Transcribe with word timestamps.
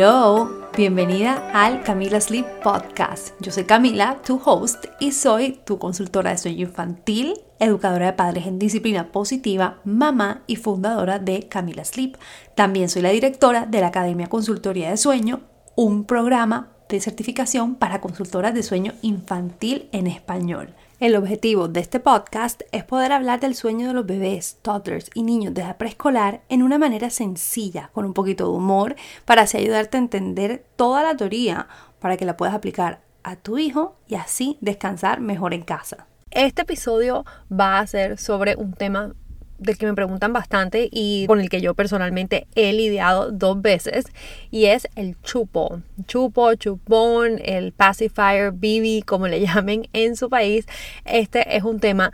Hello, 0.00 0.48
bienvenida 0.76 1.50
al 1.52 1.82
Camila 1.82 2.20
Sleep 2.20 2.46
Podcast. 2.62 3.30
Yo 3.40 3.50
soy 3.50 3.64
Camila, 3.64 4.22
tu 4.24 4.40
host, 4.44 4.84
y 5.00 5.10
soy 5.10 5.58
tu 5.64 5.80
consultora 5.80 6.30
de 6.30 6.38
sueño 6.38 6.68
infantil, 6.68 7.34
educadora 7.58 8.06
de 8.06 8.12
padres 8.12 8.46
en 8.46 8.60
disciplina 8.60 9.10
positiva, 9.10 9.80
mamá 9.82 10.44
y 10.46 10.54
fundadora 10.54 11.18
de 11.18 11.48
Camila 11.48 11.84
Sleep. 11.84 12.16
También 12.54 12.88
soy 12.88 13.02
la 13.02 13.10
directora 13.10 13.66
de 13.66 13.80
la 13.80 13.88
Academia 13.88 14.28
Consultoría 14.28 14.88
de 14.88 14.96
Sueño, 14.96 15.40
un 15.74 16.04
programa 16.04 16.68
de 16.88 17.00
certificación 17.00 17.74
para 17.74 18.00
consultoras 18.00 18.54
de 18.54 18.62
sueño 18.62 18.92
infantil 19.02 19.88
en 19.90 20.06
español. 20.06 20.76
El 21.00 21.14
objetivo 21.14 21.68
de 21.68 21.78
este 21.78 22.00
podcast 22.00 22.62
es 22.72 22.82
poder 22.82 23.12
hablar 23.12 23.38
del 23.38 23.54
sueño 23.54 23.86
de 23.86 23.94
los 23.94 24.04
bebés, 24.04 24.58
toddlers 24.62 25.10
y 25.14 25.22
niños 25.22 25.54
de 25.54 25.62
edad 25.62 25.76
preescolar 25.76 26.42
en 26.48 26.60
una 26.60 26.76
manera 26.76 27.08
sencilla, 27.08 27.90
con 27.92 28.04
un 28.04 28.14
poquito 28.14 28.50
de 28.50 28.56
humor, 28.56 28.96
para 29.24 29.42
así 29.42 29.58
ayudarte 29.58 29.96
a 29.96 30.00
entender 30.00 30.64
toda 30.74 31.04
la 31.04 31.16
teoría 31.16 31.68
para 32.00 32.16
que 32.16 32.24
la 32.24 32.36
puedas 32.36 32.52
aplicar 32.52 33.00
a 33.22 33.36
tu 33.36 33.58
hijo 33.58 33.94
y 34.08 34.16
así 34.16 34.58
descansar 34.60 35.20
mejor 35.20 35.54
en 35.54 35.62
casa. 35.62 36.08
Este 36.32 36.62
episodio 36.62 37.24
va 37.48 37.78
a 37.78 37.86
ser 37.86 38.18
sobre 38.18 38.56
un 38.56 38.72
tema 38.72 39.14
del 39.58 39.76
que 39.76 39.86
me 39.86 39.94
preguntan 39.94 40.32
bastante 40.32 40.88
y 40.90 41.26
con 41.26 41.40
el 41.40 41.48
que 41.48 41.60
yo 41.60 41.74
personalmente 41.74 42.46
he 42.54 42.72
lidiado 42.72 43.30
dos 43.30 43.60
veces 43.60 44.06
y 44.50 44.66
es 44.66 44.88
el 44.96 45.20
chupo. 45.22 45.80
Chupo, 46.06 46.54
chupón, 46.54 47.40
el 47.44 47.72
pacifier, 47.72 48.52
bibi, 48.52 49.02
como 49.02 49.28
le 49.28 49.40
llamen 49.46 49.88
en 49.92 50.16
su 50.16 50.30
país. 50.30 50.66
Este 51.04 51.56
es 51.56 51.64
un 51.64 51.80
tema 51.80 52.12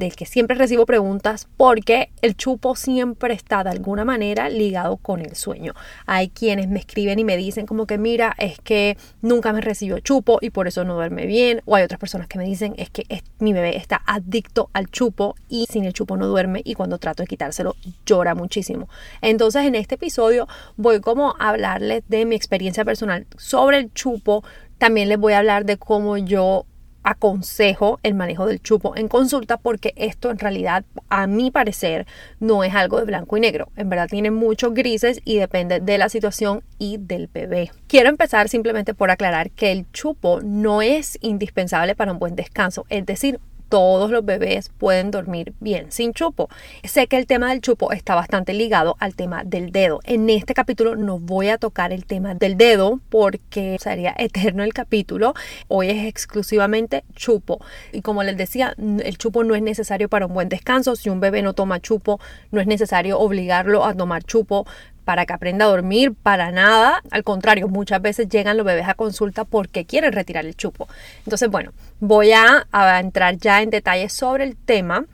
del 0.00 0.16
que 0.16 0.26
siempre 0.26 0.56
recibo 0.56 0.86
preguntas 0.86 1.46
porque 1.56 2.10
el 2.22 2.36
chupo 2.36 2.74
siempre 2.74 3.34
está 3.34 3.62
de 3.62 3.70
alguna 3.70 4.04
manera 4.04 4.48
ligado 4.48 4.96
con 4.96 5.20
el 5.20 5.36
sueño. 5.36 5.74
Hay 6.06 6.30
quienes 6.30 6.68
me 6.68 6.80
escriben 6.80 7.20
y 7.20 7.24
me 7.24 7.36
dicen 7.36 7.66
como 7.66 7.86
que 7.86 7.98
mira, 7.98 8.34
es 8.38 8.58
que 8.58 8.96
nunca 9.22 9.52
me 9.52 9.60
recibió 9.60 10.00
chupo 10.00 10.38
y 10.40 10.50
por 10.50 10.66
eso 10.66 10.84
no 10.84 10.94
duerme 10.94 11.26
bien. 11.26 11.62
O 11.66 11.76
hay 11.76 11.84
otras 11.84 12.00
personas 12.00 12.26
que 12.26 12.38
me 12.38 12.44
dicen 12.44 12.74
es 12.78 12.90
que 12.90 13.04
mi 13.38 13.52
bebé 13.52 13.76
está 13.76 14.02
adicto 14.06 14.70
al 14.72 14.90
chupo 14.90 15.36
y 15.48 15.66
sin 15.70 15.84
el 15.84 15.92
chupo 15.92 16.16
no 16.16 16.26
duerme 16.26 16.62
y 16.64 16.74
cuando 16.74 16.98
trato 16.98 17.22
de 17.22 17.26
quitárselo 17.26 17.76
llora 18.06 18.34
muchísimo. 18.34 18.88
Entonces 19.20 19.66
en 19.66 19.74
este 19.74 19.94
episodio 19.96 20.48
voy 20.76 21.00
como 21.00 21.36
a 21.38 21.50
hablarles 21.50 22.02
de 22.08 22.24
mi 22.24 22.34
experiencia 22.34 22.84
personal 22.84 23.26
sobre 23.36 23.78
el 23.78 23.92
chupo. 23.92 24.42
También 24.78 25.10
les 25.10 25.18
voy 25.18 25.34
a 25.34 25.38
hablar 25.38 25.66
de 25.66 25.76
cómo 25.76 26.16
yo 26.16 26.64
aconsejo 27.02 27.98
el 28.02 28.14
manejo 28.14 28.46
del 28.46 28.60
chupo 28.60 28.96
en 28.96 29.08
consulta 29.08 29.56
porque 29.56 29.92
esto 29.96 30.30
en 30.30 30.38
realidad 30.38 30.84
a 31.08 31.26
mi 31.26 31.50
parecer 31.50 32.06
no 32.38 32.64
es 32.64 32.74
algo 32.74 32.98
de 32.98 33.04
blanco 33.04 33.36
y 33.36 33.40
negro. 33.40 33.68
En 33.76 33.88
verdad 33.88 34.08
tiene 34.08 34.30
muchos 34.30 34.74
grises 34.74 35.20
y 35.24 35.36
depende 35.36 35.80
de 35.80 35.98
la 35.98 36.08
situación 36.08 36.62
y 36.78 36.98
del 36.98 37.28
bebé. 37.28 37.70
Quiero 37.86 38.08
empezar 38.08 38.48
simplemente 38.48 38.94
por 38.94 39.10
aclarar 39.10 39.50
que 39.50 39.72
el 39.72 39.90
chupo 39.92 40.40
no 40.42 40.82
es 40.82 41.18
indispensable 41.20 41.94
para 41.94 42.12
un 42.12 42.18
buen 42.18 42.36
descanso 42.36 42.86
es 42.88 43.06
decir 43.06 43.40
todos 43.70 44.10
los 44.10 44.24
bebés 44.24 44.68
pueden 44.76 45.10
dormir 45.10 45.54
bien 45.60 45.90
sin 45.90 46.12
chupo. 46.12 46.50
Sé 46.84 47.06
que 47.06 47.16
el 47.16 47.26
tema 47.26 47.50
del 47.50 47.60
chupo 47.60 47.92
está 47.92 48.14
bastante 48.14 48.52
ligado 48.52 48.96
al 48.98 49.14
tema 49.14 49.44
del 49.44 49.70
dedo. 49.70 50.00
En 50.04 50.28
este 50.28 50.52
capítulo 50.54 50.96
no 50.96 51.18
voy 51.18 51.48
a 51.48 51.56
tocar 51.56 51.92
el 51.92 52.04
tema 52.04 52.34
del 52.34 52.56
dedo 52.58 53.00
porque 53.08 53.78
sería 53.80 54.14
eterno 54.18 54.64
el 54.64 54.74
capítulo. 54.74 55.34
Hoy 55.68 55.88
es 55.88 56.04
exclusivamente 56.06 57.04
chupo. 57.14 57.64
Y 57.92 58.02
como 58.02 58.24
les 58.24 58.36
decía, 58.36 58.74
el 58.76 59.16
chupo 59.16 59.44
no 59.44 59.54
es 59.54 59.62
necesario 59.62 60.08
para 60.08 60.26
un 60.26 60.34
buen 60.34 60.48
descanso. 60.48 60.96
Si 60.96 61.08
un 61.08 61.20
bebé 61.20 61.40
no 61.40 61.52
toma 61.52 61.80
chupo, 61.80 62.20
no 62.50 62.60
es 62.60 62.66
necesario 62.66 63.20
obligarlo 63.20 63.84
a 63.84 63.94
tomar 63.94 64.24
chupo 64.24 64.66
para 65.04 65.26
que 65.26 65.32
aprenda 65.32 65.64
a 65.64 65.68
dormir, 65.68 66.14
para 66.14 66.50
nada. 66.52 67.02
Al 67.10 67.24
contrario, 67.24 67.68
muchas 67.68 68.00
veces 68.02 68.28
llegan 68.28 68.56
los 68.56 68.66
bebés 68.66 68.88
a 68.88 68.94
consulta 68.94 69.44
porque 69.44 69.84
quieren 69.84 70.12
retirar 70.12 70.46
el 70.46 70.56
chupo. 70.56 70.88
Entonces, 71.24 71.50
bueno, 71.50 71.72
voy 72.00 72.32
a, 72.32 72.66
entrar 73.00 73.36
ya 73.36 73.62
en 73.62 73.70
detalles 73.70 74.12
sobre 74.12 74.44
el 74.44 74.56
tema 74.56 75.04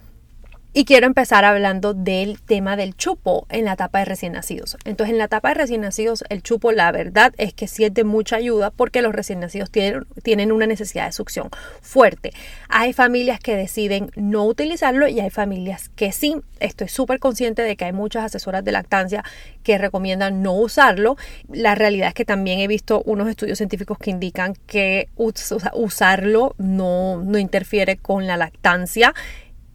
y 0.78 0.84
quiero 0.84 1.06
empezar 1.06 1.46
hablando 1.46 1.94
del 1.94 2.38
tema 2.38 2.76
del 2.76 2.94
chupo 2.94 3.46
en 3.48 3.64
la 3.64 3.72
etapa 3.72 4.00
de 4.00 4.04
recién 4.04 4.34
nacidos. 4.34 4.76
Entonces, 4.84 5.14
en 5.14 5.18
la 5.18 5.24
etapa 5.24 5.48
de 5.48 5.54
recién 5.54 5.80
nacidos, 5.80 6.22
el 6.28 6.42
chupo, 6.42 6.70
la 6.70 6.92
verdad 6.92 7.32
es 7.38 7.54
que 7.54 7.66
de 7.88 8.04
mucha 8.04 8.36
ayuda 8.36 8.70
porque 8.70 9.00
los 9.00 9.14
recién 9.14 9.40
nacidos 9.40 9.70
tienen, 9.70 10.04
tienen 10.22 10.52
una 10.52 10.66
necesidad 10.66 11.06
de 11.06 11.12
succión 11.12 11.48
fuerte. 11.80 12.32
Hay 12.68 12.92
familias 12.92 13.40
que 13.40 13.56
deciden 13.56 14.10
no 14.16 14.44
utilizarlo 14.44 15.08
y 15.08 15.18
hay 15.18 15.30
familias 15.30 15.88
que 15.96 16.12
sí. 16.12 16.36
Estoy 16.60 16.88
súper 16.88 17.20
consciente 17.20 17.62
de 17.62 17.74
que 17.76 17.86
hay 17.86 17.94
muchas 17.94 18.24
asesoras 18.24 18.62
de 18.62 18.72
lactancia 18.72 19.24
que 19.62 19.78
recomiendan 19.78 20.42
no 20.42 20.52
usarlo. 20.52 21.16
La 21.50 21.74
realidad 21.74 22.08
es 22.08 22.14
que 22.14 22.26
también 22.26 22.60
he 22.60 22.68
visto 22.68 23.02
unos 23.06 23.28
estudios 23.28 23.56
científicos 23.56 23.96
que 23.96 24.10
indican 24.10 24.54
que 24.66 25.08
usarlo 25.16 26.54
no, 26.58 27.22
no 27.24 27.38
interfiere 27.38 27.96
con 27.96 28.26
la 28.26 28.36
lactancia 28.36 29.14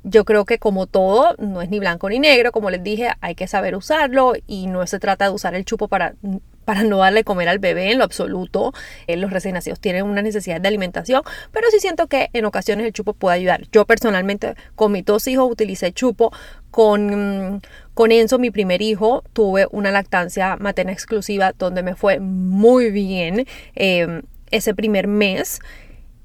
yo 0.04 0.26
creo 0.26 0.46
que 0.46 0.58
como 0.58 0.88
todo, 0.88 1.36
no 1.38 1.62
es 1.62 1.70
ni 1.70 1.80
blanco 1.80 2.10
ni 2.10 2.20
negro, 2.20 2.52
como 2.52 2.70
les 2.70 2.84
dije, 2.84 3.10
hay 3.22 3.36
que 3.36 3.48
saber 3.48 3.76
usarlo 3.76 4.34
y 4.48 4.68
no 4.68 4.86
se 4.88 5.00
trata 5.00 5.26
de 5.26 5.32
usar 5.32 5.54
el 5.54 5.66
chupo 5.66 5.88
para, 5.88 6.16
para 6.66 6.84
no 6.84 6.98
darle 6.98 7.24
comer 7.24 7.50
al 7.50 7.60
bebé 7.60 7.92
en 7.92 8.00
lo 8.00 8.04
absoluto. 8.04 8.74
Eh, 9.08 9.18
los 9.18 9.32
recién 9.32 9.54
nacidos 9.54 9.80
tienen 9.80 10.06
una 10.06 10.22
necesidad 10.22 10.60
de 10.60 10.68
alimentación, 10.68 11.22
pero 11.52 11.68
sí 11.70 11.80
siento 11.80 12.08
que 12.08 12.30
en 12.34 12.46
ocasiones 12.46 12.86
el 12.86 12.94
chupo 12.94 13.14
puede 13.14 13.36
ayudar. 13.36 13.68
Yo 13.72 13.86
personalmente 13.86 14.56
con 14.76 14.92
mis 14.92 15.06
dos 15.06 15.28
hijos 15.28 15.52
utilicé 15.52 15.92
chupo. 15.92 16.32
Con, 16.72 17.62
con 17.94 18.14
Enzo, 18.14 18.40
mi 18.40 18.50
primer 18.50 18.82
hijo, 18.82 19.26
tuve 19.34 19.68
una 19.72 19.92
lactancia 19.92 20.56
materna 20.56 20.94
exclusiva 20.94 21.52
donde 21.52 21.84
me 21.84 21.96
fue 21.96 22.22
muy 22.22 22.92
bien 22.92 23.46
eh, 23.76 24.22
ese 24.52 24.74
primer 24.74 25.08
mes 25.08 25.60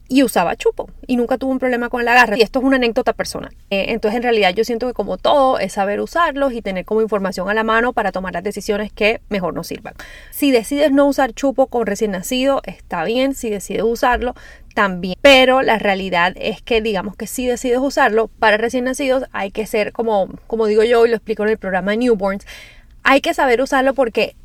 y 0.09 0.23
usaba 0.23 0.57
chupo 0.57 0.89
y 1.07 1.17
nunca 1.17 1.39
tuvo 1.39 1.53
un 1.53 1.59
problema 1.59 1.89
con 1.89 2.01
el 2.01 2.09
agarre. 2.09 2.37
Y 2.39 2.43
esto 2.43 2.61
es 2.61 2.65
una 2.65 2.77
anécdota 2.77 3.13
personal. 3.13 3.55
Eh, 3.71 3.87
entonces, 3.89 4.17
en 4.17 4.23
realidad, 4.23 4.55
yo 4.55 4.65
siento 4.65 4.87
que 4.87 4.93
como 4.93 5.19
todo 5.19 5.59
es 5.59 5.73
saber 5.73 6.01
usarlos 6.01 6.53
y 6.53 6.63
tener 6.63 6.85
como 6.85 7.03
información 7.03 7.49
a 7.49 7.55
la 7.55 7.65
mano 7.65 7.93
para 7.93 8.13
tomar 8.13 8.35
las 8.35 8.45
decisiones 8.45 8.93
que 8.93 9.21
mejor 9.29 9.55
nos 9.55 9.67
sirvan. 9.67 9.95
Si 10.31 10.51
decides 10.51 10.93
no 10.93 11.07
usar 11.07 11.33
chupo 11.33 11.67
con 11.67 11.87
recién 11.87 12.13
nacido, 12.13 12.63
está 12.65 13.05
bien. 13.05 13.35
Si 13.35 13.51
decides 13.51 13.85
usarlo, 13.85 14.35
también. 14.75 15.17
Pero 15.23 15.63
la 15.63 15.79
realidad 15.79 16.35
es 16.37 16.61
que, 16.61 16.83
digamos 16.83 17.17
que 17.17 17.27
si 17.27 17.47
decides 17.47 17.79
usarlo 17.79 18.29
para 18.29 18.59
recién 18.59 18.85
nacidos, 18.85 19.25
hay 19.33 19.51
que 19.51 19.67
ser 19.67 19.93
como, 19.93 20.29
como 20.47 20.67
digo 20.67 20.85
yo 20.85 21.07
y 21.07 21.09
lo 21.09 21.17
explico 21.17 21.45
en 21.45 21.49
el 21.49 21.59
programa 21.59 21.97
Newborns, 21.97 22.47
hay 23.03 23.21
que 23.21 23.35
saber 23.35 23.63
usarlo 23.63 23.95
porque 23.95 24.37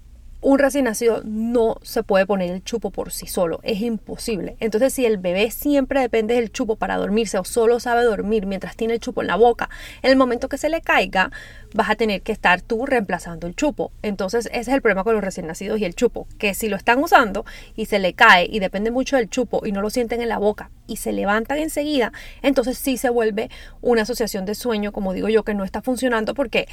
un 0.41 0.57
recién 0.57 0.85
nacido 0.85 1.21
no 1.23 1.77
se 1.83 2.01
puede 2.01 2.25
poner 2.25 2.49
el 2.49 2.63
chupo 2.63 2.89
por 2.89 3.11
sí 3.11 3.27
solo, 3.27 3.59
es 3.63 3.79
imposible. 3.81 4.57
Entonces, 4.59 4.93
si 4.93 5.05
el 5.05 5.17
bebé 5.17 5.51
siempre 5.51 6.01
depende 6.01 6.33
del 6.33 6.51
chupo 6.51 6.75
para 6.75 6.97
dormirse 6.97 7.37
o 7.37 7.43
solo 7.43 7.79
sabe 7.79 8.03
dormir 8.03 8.47
mientras 8.47 8.75
tiene 8.75 8.95
el 8.95 8.99
chupo 8.99 9.21
en 9.21 9.27
la 9.27 9.35
boca, 9.35 9.69
en 10.01 10.09
el 10.09 10.17
momento 10.17 10.49
que 10.49 10.57
se 10.57 10.69
le 10.69 10.81
caiga, 10.81 11.31
vas 11.73 11.91
a 11.91 11.95
tener 11.95 12.23
que 12.23 12.31
estar 12.31 12.61
tú 12.61 12.85
reemplazando 12.85 13.45
el 13.45 13.55
chupo. 13.55 13.91
Entonces, 14.01 14.47
ese 14.47 14.59
es 14.59 14.67
el 14.69 14.81
problema 14.81 15.03
con 15.03 15.13
los 15.13 15.23
recién 15.23 15.45
nacidos 15.45 15.79
y 15.79 15.85
el 15.85 15.95
chupo, 15.95 16.27
que 16.39 16.53
si 16.55 16.69
lo 16.69 16.75
están 16.75 16.99
usando 17.03 17.45
y 17.75 17.85
se 17.85 17.99
le 17.99 18.13
cae 18.13 18.47
y 18.51 18.59
depende 18.59 18.89
mucho 18.89 19.17
del 19.17 19.29
chupo 19.29 19.65
y 19.65 19.71
no 19.71 19.81
lo 19.81 19.91
sienten 19.91 20.21
en 20.21 20.29
la 20.29 20.39
boca 20.39 20.71
y 20.87 20.97
se 20.97 21.11
levantan 21.11 21.59
enseguida, 21.59 22.11
entonces 22.41 22.77
sí 22.79 22.97
se 22.97 23.09
vuelve 23.09 23.49
una 23.81 24.01
asociación 24.01 24.45
de 24.45 24.55
sueño, 24.55 24.91
como 24.91 25.13
digo 25.13 25.29
yo, 25.29 25.43
que 25.43 25.53
no 25.53 25.63
está 25.63 25.81
funcionando 25.81 26.33
porque 26.33 26.67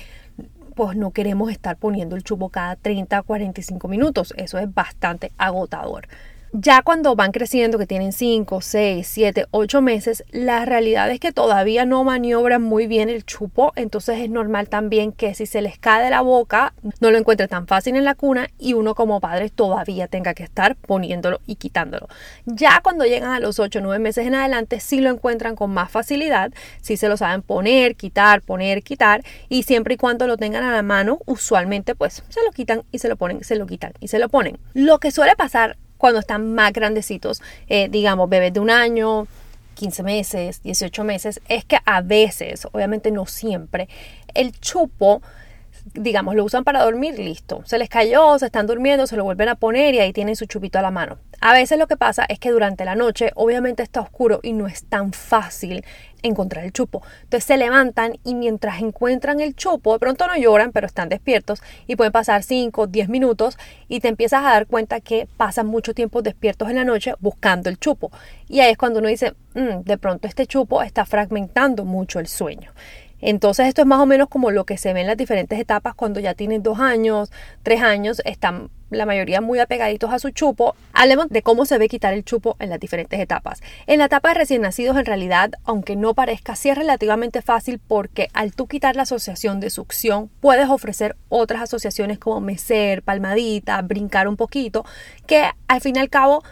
pues 0.78 0.96
no 0.96 1.10
queremos 1.10 1.50
estar 1.50 1.76
poniendo 1.76 2.14
el 2.14 2.22
chupo 2.22 2.50
cada 2.50 2.76
30 2.76 3.22
45 3.22 3.88
minutos. 3.88 4.32
Eso 4.36 4.58
es 4.58 4.72
bastante 4.72 5.32
agotador. 5.36 6.06
Ya 6.52 6.80
cuando 6.80 7.14
van 7.14 7.32
creciendo, 7.32 7.76
que 7.76 7.86
tienen 7.86 8.12
5, 8.12 8.62
6, 8.62 9.06
7, 9.06 9.46
8 9.50 9.82
meses, 9.82 10.24
la 10.30 10.64
realidad 10.64 11.10
es 11.10 11.20
que 11.20 11.30
todavía 11.30 11.84
no 11.84 12.04
maniobran 12.04 12.62
muy 12.62 12.86
bien 12.86 13.10
el 13.10 13.26
chupo, 13.26 13.74
entonces 13.76 14.20
es 14.20 14.30
normal 14.30 14.70
también 14.70 15.12
que 15.12 15.34
si 15.34 15.44
se 15.44 15.60
les 15.60 15.78
cae 15.78 16.02
de 16.02 16.08
la 16.08 16.22
boca, 16.22 16.72
no 17.00 17.10
lo 17.10 17.18
encuentre 17.18 17.48
tan 17.48 17.66
fácil 17.66 17.96
en 17.96 18.04
la 18.04 18.14
cuna 18.14 18.48
y 18.58 18.72
uno 18.72 18.94
como 18.94 19.20
padre 19.20 19.50
todavía 19.50 20.08
tenga 20.08 20.32
que 20.32 20.42
estar 20.42 20.74
poniéndolo 20.74 21.40
y 21.44 21.56
quitándolo. 21.56 22.08
Ya 22.46 22.80
cuando 22.82 23.04
llegan 23.04 23.32
a 23.32 23.40
los 23.40 23.58
8 23.58 23.80
o 23.80 23.82
9 23.82 23.98
meses 23.98 24.26
en 24.26 24.34
adelante, 24.34 24.80
sí 24.80 25.02
lo 25.02 25.10
encuentran 25.10 25.54
con 25.54 25.70
más 25.70 25.90
facilidad, 25.90 26.50
sí 26.80 26.96
se 26.96 27.10
lo 27.10 27.18
saben 27.18 27.42
poner, 27.42 27.94
quitar, 27.94 28.40
poner, 28.40 28.82
quitar 28.82 29.22
y 29.50 29.64
siempre 29.64 29.94
y 29.94 29.96
cuando 29.98 30.26
lo 30.26 30.38
tengan 30.38 30.64
a 30.64 30.72
la 30.72 30.82
mano, 30.82 31.18
usualmente 31.26 31.94
pues 31.94 32.22
se 32.30 32.42
lo 32.42 32.52
quitan 32.52 32.84
y 32.90 33.00
se 33.00 33.08
lo 33.10 33.16
ponen, 33.16 33.44
se 33.44 33.56
lo 33.56 33.66
quitan 33.66 33.92
y 34.00 34.08
se 34.08 34.18
lo 34.18 34.30
ponen. 34.30 34.56
Lo 34.72 34.98
que 34.98 35.10
suele 35.10 35.36
pasar 35.36 35.76
cuando 35.98 36.20
están 36.20 36.54
más 36.54 36.72
grandecitos, 36.72 37.42
eh, 37.68 37.88
digamos, 37.90 38.28
bebés 38.28 38.54
de 38.54 38.60
un 38.60 38.70
año, 38.70 39.26
15 39.74 40.02
meses, 40.02 40.62
18 40.62 41.04
meses, 41.04 41.40
es 41.48 41.64
que 41.64 41.78
a 41.84 42.00
veces, 42.00 42.66
obviamente 42.72 43.10
no 43.10 43.26
siempre, 43.26 43.88
el 44.34 44.52
chupo 44.58 45.22
digamos, 45.94 46.34
lo 46.34 46.44
usan 46.44 46.64
para 46.64 46.82
dormir, 46.82 47.18
listo. 47.18 47.62
Se 47.64 47.78
les 47.78 47.88
cayó, 47.88 48.38
se 48.38 48.46
están 48.46 48.66
durmiendo, 48.66 49.06
se 49.06 49.16
lo 49.16 49.24
vuelven 49.24 49.48
a 49.48 49.54
poner 49.54 49.94
y 49.94 50.00
ahí 50.00 50.12
tienen 50.12 50.36
su 50.36 50.46
chupito 50.46 50.78
a 50.78 50.82
la 50.82 50.90
mano. 50.90 51.18
A 51.40 51.52
veces 51.52 51.78
lo 51.78 51.86
que 51.86 51.96
pasa 51.96 52.24
es 52.28 52.38
que 52.38 52.50
durante 52.50 52.84
la 52.84 52.96
noche 52.96 53.30
obviamente 53.36 53.82
está 53.82 54.00
oscuro 54.00 54.40
y 54.42 54.52
no 54.52 54.66
es 54.66 54.84
tan 54.84 55.12
fácil 55.12 55.84
encontrar 56.22 56.64
el 56.64 56.72
chupo. 56.72 57.02
Entonces 57.22 57.44
se 57.44 57.56
levantan 57.56 58.18
y 58.24 58.34
mientras 58.34 58.80
encuentran 58.80 59.40
el 59.40 59.54
chupo, 59.54 59.92
de 59.92 60.00
pronto 60.00 60.26
no 60.26 60.36
lloran, 60.36 60.72
pero 60.72 60.86
están 60.86 61.08
despiertos 61.08 61.62
y 61.86 61.96
pueden 61.96 62.12
pasar 62.12 62.42
5, 62.42 62.88
10 62.88 63.08
minutos 63.08 63.56
y 63.88 64.00
te 64.00 64.08
empiezas 64.08 64.40
a 64.44 64.50
dar 64.50 64.66
cuenta 64.66 65.00
que 65.00 65.28
pasan 65.36 65.66
mucho 65.66 65.94
tiempo 65.94 66.22
despiertos 66.22 66.68
en 66.70 66.76
la 66.76 66.84
noche 66.84 67.14
buscando 67.20 67.70
el 67.70 67.78
chupo. 67.78 68.10
Y 68.48 68.60
ahí 68.60 68.72
es 68.72 68.78
cuando 68.78 68.98
uno 68.98 69.08
dice, 69.08 69.34
mm, 69.54 69.82
de 69.84 69.98
pronto 69.98 70.26
este 70.26 70.46
chupo 70.46 70.82
está 70.82 71.04
fragmentando 71.04 71.84
mucho 71.84 72.18
el 72.18 72.26
sueño. 72.26 72.72
Entonces 73.20 73.66
esto 73.66 73.82
es 73.82 73.86
más 73.86 74.00
o 74.00 74.06
menos 74.06 74.28
como 74.28 74.50
lo 74.50 74.64
que 74.64 74.78
se 74.78 74.92
ve 74.92 75.00
en 75.00 75.06
las 75.06 75.16
diferentes 75.16 75.58
etapas 75.58 75.94
cuando 75.94 76.20
ya 76.20 76.34
tienen 76.34 76.62
dos 76.62 76.78
años, 76.78 77.30
tres 77.62 77.82
años, 77.82 78.22
están 78.24 78.70
la 78.90 79.06
mayoría 79.06 79.40
muy 79.40 79.58
apegaditos 79.58 80.12
a 80.12 80.18
su 80.18 80.30
chupo. 80.30 80.74
Hablemos 80.92 81.28
de 81.28 81.42
cómo 81.42 81.66
se 81.66 81.78
ve 81.78 81.88
quitar 81.88 82.14
el 82.14 82.24
chupo 82.24 82.56
en 82.58 82.70
las 82.70 82.80
diferentes 82.80 83.20
etapas. 83.20 83.60
En 83.86 83.98
la 83.98 84.06
etapa 84.06 84.28
de 84.28 84.34
recién 84.34 84.62
nacidos 84.62 84.96
en 84.96 85.04
realidad, 85.04 85.50
aunque 85.64 85.96
no 85.96 86.14
parezca, 86.14 86.56
sí 86.56 86.70
es 86.70 86.78
relativamente 86.78 87.42
fácil 87.42 87.80
porque 87.86 88.28
al 88.32 88.54
tú 88.54 88.66
quitar 88.66 88.96
la 88.96 89.02
asociación 89.02 89.60
de 89.60 89.70
succión 89.70 90.30
puedes 90.40 90.68
ofrecer 90.68 91.16
otras 91.28 91.62
asociaciones 91.62 92.18
como 92.18 92.40
mecer, 92.40 93.02
palmadita, 93.02 93.80
brincar 93.82 94.28
un 94.28 94.36
poquito, 94.36 94.84
que 95.26 95.50
al 95.66 95.80
fin 95.80 95.96
y 95.96 95.98
al 95.98 96.08
cabo 96.10 96.42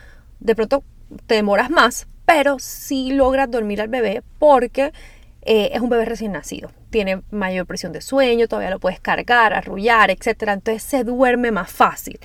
de 0.41 0.55
pronto 0.55 0.85
te 1.27 1.37
demoras 1.37 1.71
más, 1.71 2.07
pero 2.27 2.59
sí 2.59 3.13
logras 3.13 3.51
dormir 3.51 3.81
al 3.81 3.89
bebé 3.89 4.23
porque 4.39 4.93
eh, 5.47 5.71
es 5.73 5.81
un 5.81 5.89
bebé 5.89 6.05
recién 6.05 6.33
nacido. 6.33 6.71
Tiene 6.91 7.23
mayor 7.31 7.67
presión 7.67 7.93
de 7.93 8.01
sueño, 8.01 8.49
todavía 8.49 8.71
lo 8.71 8.81
puedes 8.81 9.01
cargar, 9.01 9.55
arrullar, 9.55 10.11
etc. 10.11 10.27
Entonces 10.49 10.83
se 10.83 11.05
duerme 11.05 11.53
más 11.53 11.71
fácil. 11.71 12.19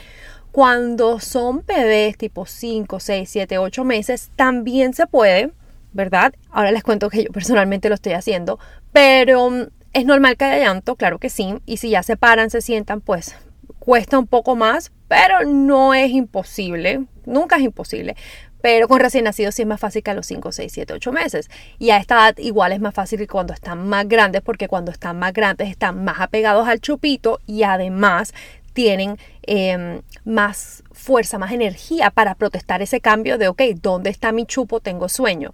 Cuando 0.52 1.20
son 1.20 1.64
bebés 1.66 2.18
tipo 2.18 2.46
5, 2.46 3.00
6, 3.00 3.30
7, 3.30 3.58
8 3.60 3.84
meses, 3.86 4.32
también 4.36 4.94
se 4.94 5.08
puede, 5.08 5.52
¿verdad? 5.94 6.34
Ahora 6.50 6.72
les 6.72 6.84
cuento 6.84 7.10
que 7.10 7.24
yo 7.24 7.32
personalmente 7.32 7.90
lo 7.90 7.96
estoy 7.96 8.14
haciendo, 8.14 8.60
pero 8.92 9.50
mm, 9.50 9.68
es 9.94 10.06
normal 10.06 10.36
que 10.36 10.46
haya 10.46 10.66
llanto, 10.66 10.96
claro 10.96 11.20
que 11.20 11.30
sí, 11.30 11.56
y 11.66 11.78
si 11.78 11.92
ya 11.92 12.04
se 12.04 12.18
paran, 12.18 12.50
se 12.50 12.62
sientan, 12.62 13.02
pues 13.02 13.36
cuesta 13.80 14.20
un 14.20 14.28
poco 14.28 14.56
más, 14.56 14.92
pero 15.08 15.46
no 15.46 15.94
es 15.94 16.12
imposible, 16.12 17.06
nunca 17.26 17.58
es 17.58 17.64
imposible. 17.64 18.16
Pero 18.62 18.88
con 18.88 19.00
recién 19.00 19.24
nacidos 19.24 19.56
sí 19.56 19.64
es 19.64 19.68
más 19.68 19.80
fácil 19.80 20.04
que 20.04 20.12
a 20.12 20.14
los 20.14 20.26
5, 20.28 20.52
6, 20.52 20.72
7, 20.72 20.94
8 20.94 21.12
meses. 21.12 21.50
Y 21.80 21.90
a 21.90 21.98
esta 21.98 22.16
edad 22.16 22.38
igual 22.38 22.72
es 22.72 22.80
más 22.80 22.94
fácil 22.94 23.20
que 23.20 23.28
cuando 23.28 23.54
están 23.54 23.88
más 23.88 24.08
grandes, 24.08 24.42
porque 24.42 24.68
cuando 24.68 24.92
están 24.92 25.20
más 25.20 25.34
grandes 25.34 25.70
están 25.70 26.04
más 26.04 26.20
apegados 26.20 26.68
al 26.68 26.80
chupito 26.80 27.40
y 27.48 27.64
además 27.64 28.34
tienen 28.74 29.18
em, 29.44 30.02
más 30.24 30.84
fuerza, 30.92 31.38
más 31.38 31.52
energía 31.52 32.10
para 32.12 32.36
protestar 32.36 32.82
ese 32.82 33.02
cambio 33.02 33.38
de, 33.38 33.48
ok, 33.48 33.62
¿dónde 33.82 34.10
está 34.10 34.32
mi 34.32 34.46
chupo? 34.46 34.80
Tengo 34.80 35.10
sueño. 35.10 35.52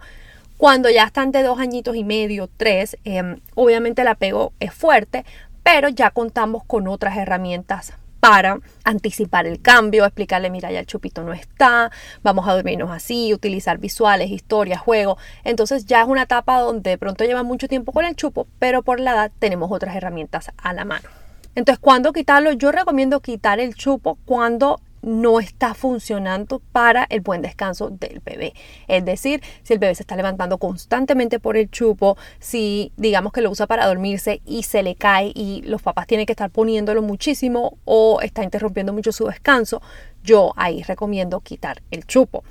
Cuando 0.56 0.90
ya 0.90 1.04
están 1.04 1.30
de 1.32 1.42
dos 1.42 1.60
añitos 1.60 1.96
y 1.96 2.04
medio, 2.04 2.48
tres, 2.56 2.96
em, 3.04 3.40
obviamente 3.54 4.02
el 4.02 4.08
apego 4.08 4.52
es 4.60 4.72
fuerte, 4.72 5.24
pero 5.62 5.88
ya 5.88 6.10
contamos 6.10 6.64
con 6.64 6.88
otras 6.88 7.16
herramientas 7.16 7.92
para 8.20 8.58
anticipar 8.84 9.46
el 9.46 9.60
cambio, 9.60 10.04
explicarle, 10.04 10.50
mira, 10.50 10.70
ya 10.72 10.80
el 10.80 10.86
chupito 10.86 11.22
no 11.22 11.32
está, 11.32 11.90
vamos 12.22 12.48
a 12.48 12.54
dormirnos 12.54 12.90
así, 12.90 13.32
utilizar 13.32 13.78
visuales, 13.78 14.30
historias, 14.30 14.80
juegos. 14.80 15.20
Entonces 15.44 15.86
ya 15.86 16.02
es 16.02 16.08
una 16.08 16.22
etapa 16.22 16.60
donde 16.60 16.90
de 16.90 16.98
pronto 16.98 17.24
lleva 17.24 17.42
mucho 17.42 17.68
tiempo 17.68 17.92
con 17.92 18.04
el 18.04 18.16
chupo, 18.16 18.46
pero 18.58 18.82
por 18.82 19.00
la 19.00 19.12
edad 19.12 19.32
tenemos 19.38 19.70
otras 19.70 19.94
herramientas 19.94 20.50
a 20.56 20.72
la 20.72 20.84
mano. 20.84 21.08
Entonces, 21.54 21.80
¿cuándo 21.80 22.12
quitarlo? 22.12 22.52
Yo 22.52 22.70
recomiendo 22.70 23.20
quitar 23.20 23.58
el 23.58 23.74
chupo 23.74 24.16
cuando 24.24 24.80
no 25.02 25.40
está 25.40 25.74
funcionando 25.74 26.60
para 26.72 27.06
el 27.10 27.20
buen 27.20 27.42
descanso 27.42 27.90
del 27.90 28.20
bebé. 28.20 28.54
Es 28.86 29.04
decir, 29.04 29.42
si 29.62 29.72
el 29.74 29.78
bebé 29.78 29.94
se 29.94 30.02
está 30.02 30.16
levantando 30.16 30.58
constantemente 30.58 31.38
por 31.40 31.56
el 31.56 31.70
chupo, 31.70 32.16
si 32.38 32.92
digamos 32.96 33.32
que 33.32 33.40
lo 33.40 33.50
usa 33.50 33.66
para 33.66 33.86
dormirse 33.86 34.40
y 34.46 34.62
se 34.64 34.82
le 34.82 34.94
cae 34.94 35.32
y 35.34 35.62
los 35.62 35.82
papás 35.82 36.06
tienen 36.06 36.26
que 36.26 36.32
estar 36.32 36.50
poniéndolo 36.50 37.02
muchísimo 37.02 37.78
o 37.84 38.20
está 38.20 38.42
interrumpiendo 38.42 38.92
mucho 38.92 39.12
su 39.12 39.26
descanso, 39.26 39.82
yo 40.22 40.52
ahí 40.56 40.82
recomiendo 40.82 41.40
quitar 41.40 41.82
el 41.90 42.06
chupo. 42.06 42.44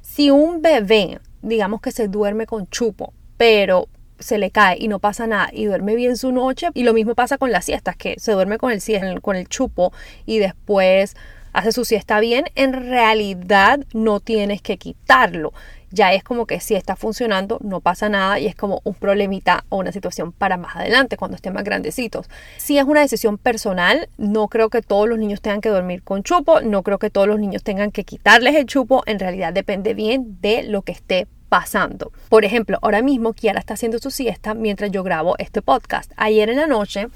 Si 0.00 0.30
un 0.30 0.62
bebé, 0.62 1.20
digamos 1.42 1.80
que 1.80 1.90
se 1.90 2.08
duerme 2.08 2.46
con 2.46 2.68
chupo, 2.68 3.12
pero 3.36 3.88
se 4.18 4.38
le 4.38 4.50
cae 4.50 4.76
y 4.78 4.88
no 4.88 5.00
pasa 5.00 5.26
nada 5.26 5.50
y 5.52 5.64
duerme 5.66 5.96
bien 5.96 6.16
su 6.16 6.32
noche 6.32 6.68
y 6.74 6.84
lo 6.84 6.94
mismo 6.94 7.14
pasa 7.14 7.36
con 7.36 7.50
las 7.50 7.64
siestas 7.64 7.96
que 7.96 8.14
se 8.18 8.32
duerme 8.32 8.58
con 8.58 8.72
el, 8.72 9.20
con 9.20 9.36
el 9.36 9.48
chupo 9.48 9.92
y 10.24 10.38
después 10.38 11.16
hace 11.54 11.72
su 11.72 11.86
siesta 11.86 12.20
bien, 12.20 12.44
en 12.56 12.74
realidad 12.74 13.80
no 13.94 14.20
tienes 14.20 14.60
que 14.60 14.76
quitarlo. 14.76 15.54
Ya 15.90 16.12
es 16.12 16.24
como 16.24 16.44
que 16.46 16.58
si 16.58 16.74
está 16.74 16.96
funcionando, 16.96 17.58
no 17.62 17.80
pasa 17.80 18.08
nada 18.08 18.40
y 18.40 18.46
es 18.46 18.56
como 18.56 18.80
un 18.82 18.94
problemita 18.94 19.64
o 19.68 19.76
una 19.76 19.92
situación 19.92 20.32
para 20.32 20.56
más 20.56 20.74
adelante, 20.74 21.16
cuando 21.16 21.36
estén 21.36 21.52
más 21.52 21.62
grandecitos. 21.62 22.28
Si 22.56 22.78
es 22.78 22.84
una 22.84 23.00
decisión 23.00 23.38
personal, 23.38 24.08
no 24.18 24.48
creo 24.48 24.70
que 24.70 24.82
todos 24.82 25.08
los 25.08 25.18
niños 25.18 25.40
tengan 25.40 25.60
que 25.60 25.68
dormir 25.68 26.02
con 26.02 26.24
chupo, 26.24 26.60
no 26.60 26.82
creo 26.82 26.98
que 26.98 27.10
todos 27.10 27.28
los 27.28 27.38
niños 27.38 27.62
tengan 27.62 27.92
que 27.92 28.02
quitarles 28.02 28.56
el 28.56 28.66
chupo, 28.66 29.04
en 29.06 29.20
realidad 29.20 29.52
depende 29.52 29.94
bien 29.94 30.38
de 30.40 30.64
lo 30.64 30.82
que 30.82 30.90
esté 30.90 31.28
pasando. 31.48 32.10
Por 32.28 32.44
ejemplo, 32.44 32.80
ahora 32.82 33.00
mismo 33.00 33.32
Kiara 33.32 33.60
está 33.60 33.74
haciendo 33.74 34.00
su 34.00 34.10
siesta 34.10 34.54
mientras 34.54 34.90
yo 34.90 35.04
grabo 35.04 35.36
este 35.38 35.62
podcast. 35.62 36.10
Ayer 36.16 36.50
en 36.50 36.56
la 36.56 36.66
noche 36.66 37.06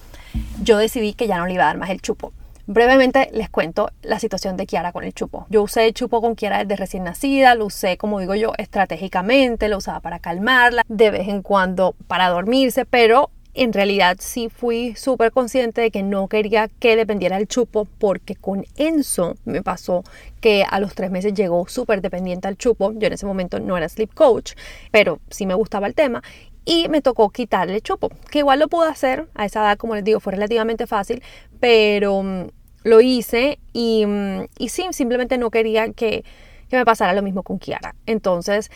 yo 0.63 0.79
decidí 0.79 1.15
que 1.15 1.27
ya 1.27 1.39
no 1.39 1.47
le 1.47 1.55
iba 1.55 1.65
a 1.65 1.67
dar 1.67 1.79
más 1.79 1.91
el 1.91 2.01
chupo. 2.01 2.33
Brevemente 2.71 3.31
les 3.33 3.49
cuento 3.49 3.89
la 4.03 4.19
situación 4.19 4.59
de 4.59 4.67
Kiara 4.67 4.93
con 4.93 5.03
el 5.03 5.15
chupo. 5.15 5.47
Yo 5.49 5.63
usé 5.63 5.87
el 5.87 5.95
chupo 5.95 6.21
con 6.21 6.35
Kiara 6.35 6.59
desde 6.59 6.77
recién 6.77 7.03
nacida, 7.03 7.55
lo 7.55 7.65
usé, 7.65 7.97
como 7.97 8.21
digo 8.21 8.35
yo, 8.35 8.53
estratégicamente, 8.59 9.71
lo 9.71 9.79
usaba 9.79 10.01
para 10.01 10.19
calmarla, 10.19 10.83
de 10.87 11.11
vez 11.11 11.29
en 11.29 11.41
cuando 11.41 11.95
para 12.09 12.29
dormirse, 12.29 12.85
pero 12.85 13.31
en 13.55 13.73
realidad 13.73 14.19
sí 14.21 14.51
fui 14.51 14.95
súper 14.97 15.33
consciente 15.33 15.81
de 15.81 15.91
que 15.91 16.03
no 16.03 16.29
quería 16.29 16.69
que 16.69 16.95
dependiera 16.95 17.39
del 17.39 17.49
chupo 17.49 17.87
porque 17.99 18.37
con 18.37 18.67
Enzo 18.77 19.37
me 19.47 19.63
pasó 19.63 20.05
que 20.43 20.67
a 20.69 20.79
los 20.79 20.95
tres 20.95 21.11
meses 21.11 21.33
llegó 21.33 21.67
súper 21.69 22.03
dependiente 22.03 22.49
al 22.49 22.59
chupo. 22.59 22.93
Yo 22.93 23.07
en 23.07 23.15
ese 23.15 23.25
momento 23.25 23.61
no 23.61 23.79
era 23.79 23.89
sleep 23.89 24.13
coach, 24.13 24.53
pero 24.91 25.21
sí 25.31 25.47
me 25.47 25.55
gustaba 25.55 25.87
el 25.87 25.95
tema 25.95 26.23
y 26.69 26.91
me 26.91 27.01
tocó 27.01 27.31
quitarle 27.31 27.77
el 27.77 27.83
chupo, 27.83 28.11
que 28.31 28.41
igual 28.41 28.59
lo 28.59 28.69
pude 28.69 28.89
hacer 28.89 29.27
a 29.35 29.47
esa 29.47 29.61
edad, 29.61 29.79
como 29.79 29.95
les 29.95 30.05
digo, 30.05 30.21
fue 30.21 30.35
relativamente 30.35 30.87
fácil, 30.87 31.23
pero 31.61 32.23
mm, 32.23 32.49
lo 32.85 33.01
hice 33.01 33.59
y, 33.73 34.07
mm, 34.07 34.47
y 34.59 34.69
sí, 34.69 34.87
simplemente 34.93 35.39
no 35.39 35.51
quería 35.51 35.93
que, 35.93 36.25
que, 36.69 36.77
me 36.77 36.85
pasara 36.85 37.13
lo 37.13 37.23
mismo 37.23 37.43
con 37.43 37.59
Kiara. 37.59 37.95
Entonces, 38.07 38.71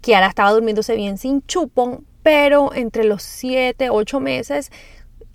Kiara 0.00 0.28
estaba 0.28 0.52
durmiéndose 0.52 0.96
bien 0.96 1.18
sin 1.18 1.44
chupón, 1.46 2.04
pero 2.22 2.74
entre 2.74 3.04
los 3.04 3.22
7, 3.22 3.90
8 3.90 4.20
meses 4.20 4.70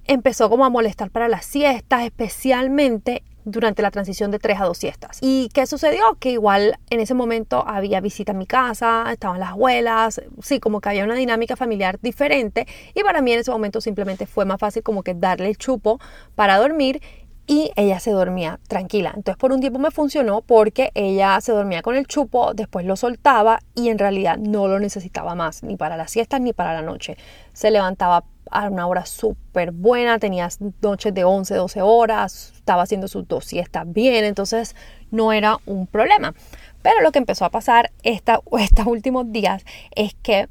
empezó 0.05 0.49
como 0.49 0.65
a 0.65 0.69
molestar 0.69 1.11
para 1.11 1.27
las 1.27 1.45
siestas, 1.45 2.03
especialmente 2.03 3.23
durante 3.45 3.81
la 3.81 3.91
transición 3.91 4.31
de 4.31 4.39
3 4.39 4.61
a 4.61 4.65
2 4.65 4.77
siestas. 4.77 5.17
¿Y 5.21 5.49
qué 5.53 5.65
sucedió? 5.65 6.17
Que 6.19 6.31
igual 6.31 6.79
en 6.89 6.99
ese 6.99 7.13
momento 7.13 7.63
había 7.67 8.01
visita 8.01 8.31
en 8.31 8.37
mi 8.37 8.45
casa, 8.45 9.05
estaban 9.11 9.39
las 9.39 9.49
abuelas, 9.49 10.21
sí, 10.41 10.59
como 10.59 10.81
que 10.81 10.89
había 10.89 11.03
una 11.03 11.15
dinámica 11.15 11.55
familiar 11.55 11.99
diferente 12.01 12.67
y 12.93 13.03
para 13.03 13.21
mí 13.21 13.31
en 13.33 13.39
ese 13.39 13.51
momento 13.51 13.81
simplemente 13.81 14.25
fue 14.25 14.45
más 14.45 14.59
fácil 14.59 14.83
como 14.83 15.03
que 15.03 15.13
darle 15.13 15.49
el 15.49 15.57
chupo 15.57 15.99
para 16.35 16.57
dormir 16.57 17.01
y 17.49 17.71
ella 17.75 17.99
se 17.99 18.11
dormía 18.11 18.59
tranquila. 18.67 19.11
Entonces 19.15 19.37
por 19.37 19.51
un 19.51 19.59
tiempo 19.59 19.79
me 19.79 19.89
funcionó 19.89 20.41
porque 20.41 20.91
ella 20.93 21.41
se 21.41 21.51
dormía 21.51 21.81
con 21.81 21.95
el 21.95 22.05
chupo, 22.05 22.53
después 22.53 22.85
lo 22.85 22.95
soltaba 22.95 23.59
y 23.73 23.89
en 23.89 23.97
realidad 23.97 24.37
no 24.37 24.67
lo 24.67 24.79
necesitaba 24.79 25.33
más, 25.33 25.63
ni 25.63 25.75
para 25.75 25.97
las 25.97 26.11
siestas 26.11 26.41
ni 26.41 26.53
para 26.53 26.75
la 26.75 26.83
noche. 26.83 27.17
Se 27.53 27.71
levantaba 27.71 28.23
a 28.51 28.69
una 28.69 28.85
hora 28.85 29.07
súper 29.07 29.71
buena, 29.71 30.19
tenía 30.19 30.47
noches 30.81 31.11
de 31.11 31.23
11, 31.23 31.55
12 31.55 31.81
horas, 31.81 32.53
estaba 32.55 32.83
haciendo 32.83 33.07
sus 33.07 33.27
dos 33.27 33.45
siestas 33.45 33.91
bien, 33.91 34.25
entonces 34.25 34.75
no 35.09 35.33
era 35.33 35.57
un 35.65 35.87
problema. 35.87 36.35
Pero 36.83 37.01
lo 37.01 37.11
que 37.11 37.17
empezó 37.17 37.45
a 37.45 37.49
pasar 37.49 37.89
estos 38.03 38.41
últimos 38.85 39.31
días 39.31 39.65
es 39.95 40.13
que 40.21 40.49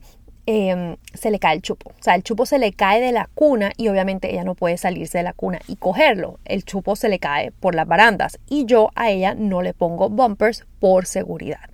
Em, 0.51 0.97
se 1.13 1.31
le 1.31 1.39
cae 1.39 1.57
el 1.57 1.61
chupo. 1.61 1.91
O 1.91 2.03
sea, 2.03 2.15
el 2.15 2.23
chupo 2.23 2.47
se 2.47 2.59
le 2.59 2.73
cae 2.73 3.03
de 3.03 3.13
la 3.13 3.29
cuna 3.35 3.71
y 3.77 3.89
obviamente 3.89 4.33
ella 4.33 4.45
no 4.45 4.55
puede 4.55 4.79
salirse 4.79 5.19
de 5.19 5.25
la 5.25 5.35
cuna 5.35 5.61
y 5.69 5.77
cogerlo. 5.77 6.41
El 6.47 6.65
chupo 6.65 6.97
se 6.97 7.11
le 7.11 7.19
cae 7.19 7.51
por 7.51 7.75
las 7.75 7.87
barandas 7.87 8.39
y 8.49 8.65
yo 8.65 8.89
a 8.95 9.11
ella 9.11 9.35
no 9.35 9.61
le 9.61 9.75
pongo 9.75 10.09
bumpers 10.09 10.65
por 10.81 11.05
seguridad. 11.05 11.69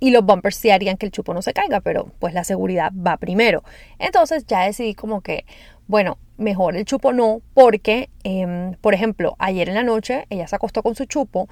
Y 0.00 0.12
los 0.12 0.24
bumpers 0.24 0.56
sí 0.56 0.70
harían 0.70 0.96
que 0.96 1.04
el 1.04 1.12
chupo 1.12 1.34
no 1.34 1.42
se 1.42 1.52
caiga, 1.52 1.82
pero 1.82 2.10
pues 2.20 2.32
la 2.32 2.44
seguridad 2.44 2.90
va 2.94 3.18
primero. 3.18 3.62
Entonces 3.98 4.46
ya 4.46 4.64
decidí 4.64 4.94
como 4.94 5.20
que, 5.20 5.44
bueno, 5.86 6.16
mejor 6.38 6.76
el 6.76 6.86
chupo 6.86 7.12
no, 7.12 7.42
porque, 7.52 8.08
em, 8.22 8.76
por 8.80 8.94
ejemplo, 8.94 9.36
ayer 9.38 9.68
en 9.68 9.74
la 9.74 9.82
noche 9.82 10.24
ella 10.30 10.48
se 10.48 10.56
acostó 10.56 10.82
con 10.82 10.94
su 10.94 11.04
chupo 11.04 11.50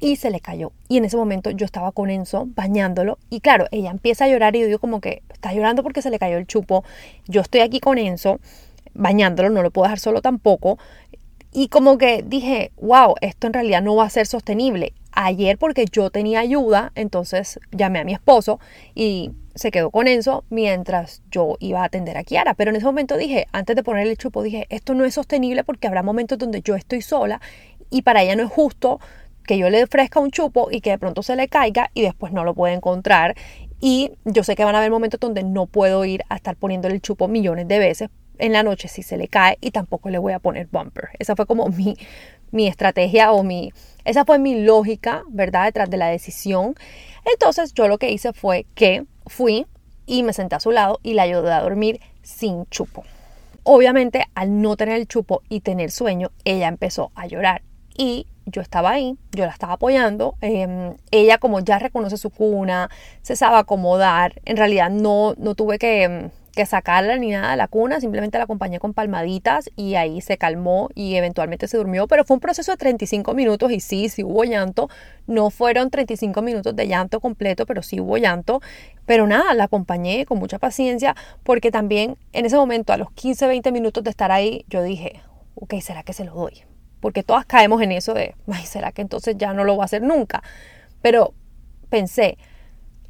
y 0.00 0.16
se 0.16 0.30
le 0.30 0.40
cayó. 0.40 0.72
Y 0.88 0.96
en 0.96 1.04
ese 1.04 1.16
momento 1.16 1.50
yo 1.50 1.66
estaba 1.66 1.92
con 1.92 2.10
Enzo 2.10 2.48
bañándolo 2.54 3.18
y 3.28 3.40
claro, 3.40 3.66
ella 3.70 3.90
empieza 3.90 4.24
a 4.24 4.28
llorar 4.28 4.56
y 4.56 4.60
yo 4.60 4.66
digo 4.66 4.78
como 4.78 5.00
que 5.00 5.22
está 5.32 5.52
llorando 5.52 5.82
porque 5.82 6.02
se 6.02 6.10
le 6.10 6.18
cayó 6.18 6.38
el 6.38 6.46
chupo. 6.46 6.84
Yo 7.28 7.42
estoy 7.42 7.60
aquí 7.60 7.80
con 7.80 7.98
Enzo 7.98 8.40
bañándolo, 8.94 9.50
no 9.50 9.62
lo 9.62 9.70
puedo 9.70 9.84
dejar 9.84 10.00
solo 10.00 10.22
tampoco. 10.22 10.78
Y 11.52 11.68
como 11.68 11.98
que 11.98 12.24
dije, 12.26 12.72
wow, 12.80 13.14
esto 13.20 13.46
en 13.46 13.52
realidad 13.52 13.82
no 13.82 13.96
va 13.96 14.04
a 14.04 14.10
ser 14.10 14.26
sostenible. 14.26 14.94
Ayer 15.12 15.58
porque 15.58 15.84
yo 15.90 16.10
tenía 16.10 16.40
ayuda, 16.40 16.92
entonces 16.94 17.58
llamé 17.72 17.98
a 17.98 18.04
mi 18.04 18.12
esposo 18.12 18.60
y 18.94 19.32
se 19.56 19.72
quedó 19.72 19.90
con 19.90 20.06
Enzo 20.06 20.44
mientras 20.48 21.22
yo 21.30 21.56
iba 21.58 21.82
a 21.82 21.84
atender 21.84 22.16
a 22.16 22.22
Kiara. 22.22 22.54
Pero 22.54 22.70
en 22.70 22.76
ese 22.76 22.86
momento 22.86 23.16
dije, 23.16 23.46
antes 23.52 23.74
de 23.74 23.82
ponerle 23.82 24.12
el 24.12 24.18
chupo, 24.18 24.42
dije, 24.42 24.66
esto 24.70 24.94
no 24.94 25.04
es 25.04 25.14
sostenible 25.14 25.64
porque 25.64 25.88
habrá 25.88 26.04
momentos 26.04 26.38
donde 26.38 26.62
yo 26.62 26.76
estoy 26.76 27.02
sola 27.02 27.40
y 27.90 28.02
para 28.02 28.22
ella 28.22 28.36
no 28.36 28.44
es 28.44 28.50
justo 28.50 29.00
que 29.50 29.58
yo 29.58 29.68
le 29.68 29.82
ofrezca 29.82 30.20
un 30.20 30.30
chupo 30.30 30.68
y 30.70 30.80
que 30.80 30.90
de 30.90 30.98
pronto 30.98 31.24
se 31.24 31.34
le 31.34 31.48
caiga 31.48 31.90
y 31.92 32.02
después 32.02 32.32
no 32.32 32.44
lo 32.44 32.54
pueda 32.54 32.72
encontrar. 32.72 33.34
Y 33.80 34.12
yo 34.24 34.44
sé 34.44 34.54
que 34.54 34.64
van 34.64 34.76
a 34.76 34.78
haber 34.78 34.92
momentos 34.92 35.18
donde 35.18 35.42
no 35.42 35.66
puedo 35.66 36.04
ir 36.04 36.22
a 36.28 36.36
estar 36.36 36.54
poniéndole 36.54 36.94
el 36.94 37.00
chupo 37.00 37.26
millones 37.26 37.66
de 37.66 37.80
veces 37.80 38.10
en 38.38 38.52
la 38.52 38.62
noche 38.62 38.86
si 38.86 39.02
se 39.02 39.16
le 39.16 39.26
cae 39.26 39.58
y 39.60 39.72
tampoco 39.72 40.08
le 40.08 40.18
voy 40.18 40.34
a 40.34 40.38
poner 40.38 40.68
bumper. 40.70 41.08
Esa 41.18 41.34
fue 41.34 41.46
como 41.46 41.66
mi, 41.66 41.96
mi 42.52 42.68
estrategia 42.68 43.32
o 43.32 43.42
mi, 43.42 43.72
esa 44.04 44.24
fue 44.24 44.38
mi 44.38 44.62
lógica, 44.62 45.24
¿verdad? 45.28 45.64
Detrás 45.64 45.90
de 45.90 45.96
la 45.96 46.06
decisión. 46.06 46.76
Entonces 47.24 47.74
yo 47.74 47.88
lo 47.88 47.98
que 47.98 48.12
hice 48.12 48.32
fue 48.32 48.66
que 48.76 49.04
fui 49.26 49.66
y 50.06 50.22
me 50.22 50.32
senté 50.32 50.54
a 50.54 50.60
su 50.60 50.70
lado 50.70 51.00
y 51.02 51.14
la 51.14 51.22
ayudé 51.22 51.50
a 51.50 51.60
dormir 51.60 51.98
sin 52.22 52.66
chupo. 52.66 53.02
Obviamente, 53.64 54.26
al 54.36 54.62
no 54.62 54.76
tener 54.76 54.94
el 54.94 55.08
chupo 55.08 55.42
y 55.48 55.58
tener 55.58 55.90
sueño, 55.90 56.30
ella 56.44 56.68
empezó 56.68 57.10
a 57.16 57.26
llorar 57.26 57.62
y 58.00 58.28
yo 58.50 58.60
estaba 58.62 58.90
ahí, 58.90 59.16
yo 59.32 59.46
la 59.46 59.52
estaba 59.52 59.74
apoyando. 59.74 60.34
Em, 60.40 60.96
ella 61.10 61.38
como 61.38 61.60
ya 61.60 61.78
reconoce 61.78 62.16
su 62.16 62.30
cuna, 62.30 62.90
se 63.22 63.36
sabe 63.36 63.56
acomodar. 63.56 64.40
En 64.44 64.56
realidad 64.56 64.90
no, 64.90 65.34
no 65.38 65.54
tuve 65.54 65.78
que, 65.78 66.04
em, 66.04 66.30
que 66.52 66.66
sacarla 66.66 67.16
ni 67.16 67.30
nada 67.30 67.52
de 67.52 67.56
la 67.56 67.68
cuna, 67.68 68.00
simplemente 68.00 68.38
la 68.38 68.44
acompañé 68.44 68.78
con 68.80 68.92
palmaditas 68.92 69.70
y 69.76 69.94
ahí 69.94 70.20
se 70.20 70.36
calmó 70.36 70.88
y 70.94 71.14
eventualmente 71.14 71.68
se 71.68 71.76
durmió, 71.76 72.06
pero 72.08 72.24
fue 72.24 72.34
un 72.34 72.40
proceso 72.40 72.72
de 72.72 72.76
35 72.76 73.34
minutos 73.34 73.70
y 73.72 73.80
sí, 73.80 74.08
sí 74.08 74.24
hubo 74.24 74.44
llanto, 74.44 74.88
no 75.26 75.50
fueron 75.50 75.90
35 75.90 76.42
minutos 76.42 76.74
de 76.74 76.88
llanto 76.88 77.20
completo, 77.20 77.66
pero 77.66 77.82
sí 77.82 78.00
hubo 78.00 78.16
llanto, 78.16 78.60
pero 79.06 79.26
nada, 79.26 79.54
la 79.54 79.64
acompañé 79.64 80.26
con 80.26 80.38
mucha 80.38 80.58
paciencia 80.58 81.14
porque 81.44 81.70
también 81.70 82.16
en 82.32 82.46
ese 82.46 82.56
momento 82.56 82.92
a 82.92 82.96
los 82.96 83.10
15, 83.12 83.46
20 83.46 83.72
minutos 83.72 84.04
de 84.04 84.10
estar 84.10 84.32
ahí, 84.32 84.64
yo 84.68 84.82
dije, 84.82 85.22
ok, 85.54 85.74
¿será 85.80 86.02
que 86.02 86.12
se 86.12 86.24
lo 86.24 86.34
doy? 86.34 86.69
Porque 87.00 87.22
todas 87.22 87.46
caemos 87.46 87.82
en 87.82 87.92
eso 87.92 88.14
de, 88.14 88.34
ay, 88.50 88.66
¿será 88.66 88.92
que 88.92 89.02
entonces 89.02 89.36
ya 89.38 89.52
no 89.52 89.64
lo 89.64 89.74
voy 89.74 89.82
a 89.82 89.84
hacer 89.86 90.02
nunca? 90.02 90.42
Pero 91.02 91.34
pensé, 91.88 92.38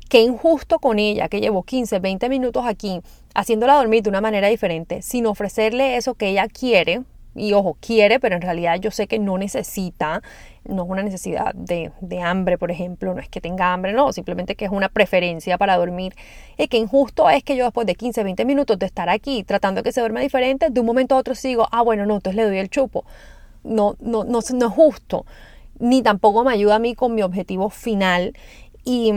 qué 0.09 0.21
injusto 0.21 0.79
con 0.79 0.99
ella 0.99 1.29
que 1.29 1.41
llevo 1.41 1.63
15, 1.63 1.99
20 2.01 2.29
minutos 2.29 2.65
aquí 2.67 3.01
haciéndola 3.35 3.75
dormir 3.75 4.03
de 4.03 4.11
una 4.11 4.21
manera 4.21 4.49
diferente, 4.49 5.03
sin 5.03 5.27
ofrecerle 5.27 5.97
eso 5.97 6.15
que 6.15 6.29
ella 6.29 6.49
quiere, 6.49 7.03
y 7.35 7.53
ojo, 7.53 7.77
quiere, 7.81 8.19
pero 8.19 8.35
en 8.35 8.43
realidad 8.43 8.77
yo 8.81 8.91
sé 8.91 9.07
que 9.07 9.19
no 9.19 9.39
necesita, 9.39 10.23
no 10.65 10.83
es 10.83 10.89
una 10.89 11.03
necesidad 11.03 11.55
de, 11.55 11.93
de, 12.01 12.21
hambre, 12.21 12.59
por 12.59 12.71
ejemplo, 12.71 13.15
no 13.15 13.21
es 13.21 13.29
que 13.29 13.41
tenga 13.41 13.73
hambre, 13.73 13.93
no, 13.93 14.13
simplemente 14.13 14.57
que 14.57 14.65
es 14.65 14.71
una 14.71 14.89
preferencia 14.89 15.57
para 15.57 15.77
dormir. 15.77 16.15
Y 16.59 16.69
que 16.69 16.77
injusto 16.77 17.31
es 17.31 17.45
que 17.45 17.57
yo 17.57 17.65
después 17.65 17.87
de 17.87 17.95
15, 17.95 18.25
20 18.25 18.45
minutos 18.45 18.79
de 18.79 18.87
estar 18.87 19.09
aquí 19.09 19.45
tratando 19.45 19.83
que 19.83 19.93
se 19.93 20.01
duerma 20.01 20.21
diferente, 20.21 20.71
de 20.71 20.81
un 20.81 20.87
momento 20.87 21.15
a 21.15 21.19
otro 21.19 21.35
sigo, 21.35 21.69
ah, 21.71 21.83
bueno, 21.83 22.05
no, 22.05 22.17
entonces 22.17 22.37
le 22.37 22.45
doy 22.45 22.59
el 22.59 22.69
chupo 22.69 23.05
no, 23.65 23.97
no, 24.01 24.25
no, 24.25 24.41
no 24.53 24.67
es 24.67 24.73
justo, 24.73 25.27
ni 25.79 26.03
tampoco 26.03 26.45
me 26.45 26.53
ayuda 26.53 26.77
a 26.77 26.79
mí 26.79 26.95
con 26.95 27.15
mi 27.15 27.23
objetivo 27.23 27.71
final. 27.71 28.35
Y, 28.85 29.13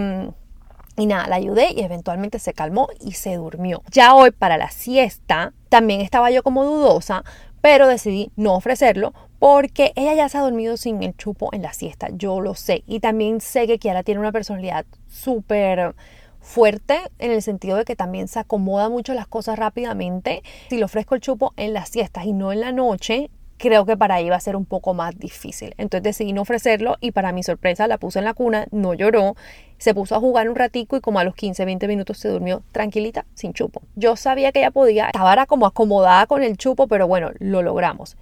y 0.97 1.05
nada, 1.05 1.27
la 1.27 1.35
ayudé 1.37 1.71
y 1.73 1.81
eventualmente 1.81 2.39
se 2.39 2.53
calmó 2.53 2.87
y 2.99 3.13
se 3.13 3.35
durmió. 3.35 3.83
Ya 3.91 4.13
hoy 4.15 4.31
para 4.31 4.57
la 4.57 4.69
siesta 4.69 5.53
también 5.69 6.01
estaba 6.01 6.31
yo 6.31 6.43
como 6.43 6.63
dudosa, 6.63 7.23
pero 7.61 7.87
decidí 7.87 8.31
no 8.35 8.55
ofrecerlo 8.55 9.13
porque 9.39 9.91
ella 9.95 10.13
ya 10.13 10.29
se 10.29 10.37
ha 10.37 10.41
dormido 10.41 10.77
sin 10.77 11.03
el 11.03 11.17
chupo 11.17 11.49
en 11.51 11.61
la 11.61 11.73
siesta, 11.73 12.07
yo 12.13 12.39
lo 12.39 12.55
sé. 12.55 12.83
Y 12.87 12.99
también 12.99 13.41
sé 13.41 13.67
que 13.67 13.79
Kiara 13.79 14.03
tiene 14.03 14.21
una 14.21 14.31
personalidad 14.31 14.85
súper 15.07 15.95
fuerte 16.39 16.97
en 17.19 17.31
el 17.31 17.41
sentido 17.41 17.77
de 17.77 17.85
que 17.85 17.95
también 17.95 18.27
se 18.27 18.39
acomoda 18.39 18.89
mucho 18.89 19.13
las 19.13 19.27
cosas 19.27 19.57
rápidamente. 19.57 20.43
Si 20.69 20.77
le 20.77 20.83
ofrezco 20.83 21.15
el 21.15 21.21
chupo 21.21 21.53
en 21.57 21.73
las 21.73 21.89
siestas 21.89 22.25
y 22.25 22.33
no 22.33 22.51
en 22.51 22.61
la 22.61 22.71
noche, 22.71 23.29
creo 23.57 23.85
que 23.85 23.97
para 23.97 24.19
ella 24.19 24.27
iba 24.27 24.35
a 24.35 24.39
ser 24.39 24.55
un 24.55 24.65
poco 24.65 24.93
más 24.93 25.17
difícil. 25.17 25.73
Entonces 25.77 26.03
decidí 26.03 26.33
no 26.33 26.41
ofrecerlo 26.41 26.97
y 26.99 27.11
para 27.11 27.31
mi 27.31 27.43
sorpresa 27.43 27.87
la 27.87 27.97
puse 27.97 28.19
en 28.19 28.25
la 28.25 28.33
cuna, 28.33 28.67
no 28.71 28.93
lloró, 28.93 29.35
se 29.77 29.93
puso 29.93 30.15
a 30.15 30.19
jugar 30.19 30.49
un 30.49 30.55
ratico 30.55 30.95
y 30.95 31.01
como 31.01 31.19
a 31.19 31.23
los 31.23 31.35
15, 31.35 31.65
20 31.65 31.87
minutos 31.87 32.17
se 32.17 32.29
durmió 32.29 32.63
tranquilita, 32.71 33.25
sin 33.33 33.53
chupo. 33.53 33.81
Yo 33.95 34.15
sabía 34.15 34.51
que 34.51 34.59
ella 34.59 34.71
podía, 34.71 35.07
estaba 35.07 35.45
como 35.45 35.65
acomodada 35.65 36.25
con 36.25 36.43
el 36.43 36.57
chupo, 36.57 36.87
pero 36.87 37.07
bueno, 37.07 37.31
lo 37.39 37.61
logramos. 37.61 38.15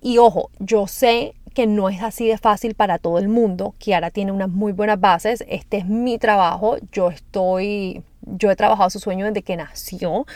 Y 0.00 0.18
ojo, 0.18 0.50
yo 0.58 0.86
sé 0.86 1.34
que 1.54 1.66
no 1.66 1.88
es 1.88 2.02
así 2.02 2.28
de 2.28 2.36
fácil 2.36 2.74
para 2.74 2.98
todo 2.98 3.18
el 3.18 3.28
mundo. 3.28 3.74
Kiara 3.78 4.10
tiene 4.10 4.30
unas 4.30 4.50
muy 4.50 4.72
buenas 4.72 5.00
bases. 5.00 5.42
Este 5.48 5.78
es 5.78 5.86
mi 5.86 6.18
trabajo. 6.18 6.76
Yo 6.92 7.08
estoy, 7.08 8.02
yo 8.26 8.50
he 8.50 8.56
trabajado 8.56 8.90
su 8.90 8.98
sueño 8.98 9.26
desde 9.26 9.42
que 9.42 9.56
nació. 9.56 10.26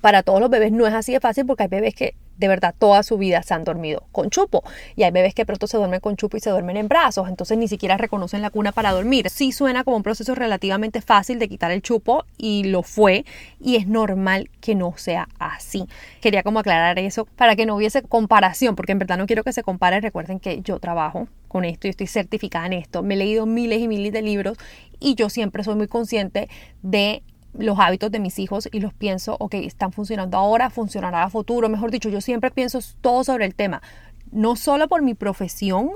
Para 0.00 0.22
todos 0.22 0.40
los 0.40 0.50
bebés 0.50 0.70
no 0.70 0.86
es 0.86 0.94
así 0.94 1.12
de 1.12 1.20
fácil 1.20 1.46
porque 1.46 1.64
hay 1.64 1.68
bebés 1.68 1.94
que 1.94 2.14
de 2.36 2.46
verdad 2.46 2.74
toda 2.78 3.02
su 3.02 3.18
vida 3.18 3.42
se 3.42 3.54
han 3.54 3.64
dormido 3.64 4.04
con 4.12 4.30
chupo. 4.30 4.62
Y 4.96 5.02
hay 5.02 5.10
bebés 5.10 5.34
que 5.34 5.44
pronto 5.44 5.66
se 5.66 5.76
duermen 5.76 6.00
con 6.00 6.16
chupo 6.16 6.36
y 6.36 6.40
se 6.40 6.50
duermen 6.50 6.76
en 6.76 6.88
brazos, 6.88 7.28
entonces 7.28 7.58
ni 7.58 7.68
siquiera 7.68 7.96
reconocen 7.96 8.42
la 8.42 8.50
cuna 8.50 8.72
para 8.72 8.92
dormir. 8.92 9.28
Sí 9.28 9.50
suena 9.50 9.84
como 9.84 9.96
un 9.96 10.02
proceso 10.02 10.34
relativamente 10.34 11.00
fácil 11.00 11.38
de 11.38 11.48
quitar 11.48 11.70
el 11.70 11.82
chupo 11.82 12.24
y 12.36 12.64
lo 12.64 12.82
fue 12.82 13.24
y 13.60 13.76
es 13.76 13.86
normal 13.88 14.50
que 14.60 14.74
no 14.74 14.94
sea 14.96 15.28
así. 15.38 15.86
Quería 16.20 16.42
como 16.42 16.60
aclarar 16.60 16.98
eso 16.98 17.24
para 17.24 17.56
que 17.56 17.66
no 17.66 17.74
hubiese 17.74 18.02
comparación, 18.02 18.76
porque 18.76 18.92
en 18.92 18.98
verdad 18.98 19.18
no 19.18 19.26
quiero 19.26 19.42
que 19.42 19.52
se 19.52 19.62
compare. 19.62 20.00
Recuerden 20.00 20.38
que 20.38 20.60
yo 20.60 20.78
trabajo 20.78 21.28
con 21.48 21.64
esto 21.64 21.86
y 21.86 21.90
estoy 21.90 22.06
certificada 22.06 22.66
en 22.66 22.74
esto. 22.74 23.02
Me 23.02 23.14
he 23.14 23.16
leído 23.16 23.46
miles 23.46 23.80
y 23.80 23.88
miles 23.88 24.12
de 24.12 24.22
libros 24.22 24.58
y 25.00 25.14
yo 25.14 25.28
siempre 25.28 25.64
soy 25.64 25.74
muy 25.74 25.88
consciente 25.88 26.48
de 26.82 27.22
los 27.58 27.78
hábitos 27.78 28.10
de 28.10 28.20
mis 28.20 28.38
hijos 28.38 28.68
y 28.72 28.80
los 28.80 28.94
pienso, 28.94 29.36
ok, 29.38 29.54
están 29.54 29.92
funcionando 29.92 30.38
ahora, 30.38 30.70
funcionará 30.70 31.24
a 31.24 31.30
futuro. 31.30 31.68
Mejor 31.68 31.90
dicho, 31.90 32.08
yo 32.08 32.20
siempre 32.20 32.50
pienso 32.50 32.78
todo 33.00 33.24
sobre 33.24 33.44
el 33.44 33.54
tema, 33.54 33.82
no 34.30 34.56
solo 34.56 34.88
por 34.88 35.02
mi 35.02 35.14
profesión, 35.14 35.90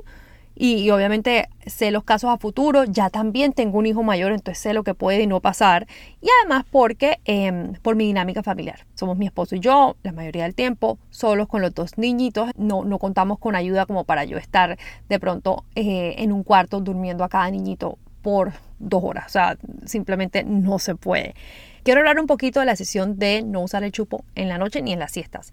y, 0.55 0.91
obviamente 0.91 1.49
sé 1.65 1.91
los 1.91 2.05
casos 2.05 2.31
a 2.31 2.37
futuro, 2.37 2.85
ya 2.85 3.09
también 3.09 3.53
tengo 3.53 3.79
un 3.79 3.87
hijo 3.87 4.03
mayor, 4.03 4.33
entonces 4.33 4.63
sé 4.63 4.75
lo 4.75 4.85
que 4.85 4.95
puede 4.95 5.23
y 5.23 5.27
no 5.27 5.41
pasar, 5.41 5.87
y 6.21 6.29
además 6.41 6.65
porque 6.71 7.21
em, 7.25 7.73
por 7.83 7.97
mi 7.97 8.05
dinámica 8.05 8.43
familiar. 8.43 8.87
Somos 8.95 9.17
mi 9.17 9.27
esposo 9.27 9.57
y 9.57 9.61
yo, 9.61 9.97
la 10.03 10.13
mayoría 10.13 10.43
del 10.43 10.55
tiempo, 10.55 10.99
solos 11.11 11.49
con 11.49 11.63
los 11.63 11.75
dos 11.75 11.97
niñitos, 11.97 12.51
no, 12.57 12.85
no 12.85 12.99
contamos 12.99 13.39
con 13.39 13.57
ayuda 13.57 13.87
como 13.87 14.05
para 14.05 14.25
yo 14.25 14.37
estar 14.37 14.79
de 15.09 15.19
pronto 15.19 15.65
eh, 15.75 16.17
en 16.19 16.33
un 16.33 16.43
cuarto 16.43 16.81
durmiendo 16.81 17.25
a 17.25 17.29
cada 17.29 17.51
niñito 17.51 17.99
por 18.23 18.53
dos 18.79 19.03
horas. 19.05 19.27
O 19.27 19.31
sea, 19.31 19.59
simplemente 19.85 20.45
no 20.45 20.79
se 20.79 20.95
puede. 20.95 21.35
Quiero 21.83 22.01
hablar 22.01 22.21
un 22.21 22.27
poquito 22.27 22.61
de 22.61 22.67
la 22.67 22.77
sesión 22.77 23.19
de 23.19 23.43
no 23.43 23.61
usar 23.61 23.83
el 23.83 23.93
chupo 23.93 24.25
en 24.35 24.49
la 24.49 24.59
noche 24.59 24.83
ni 24.83 24.93
en 24.93 24.99
las 24.99 25.13
siestas. 25.13 25.53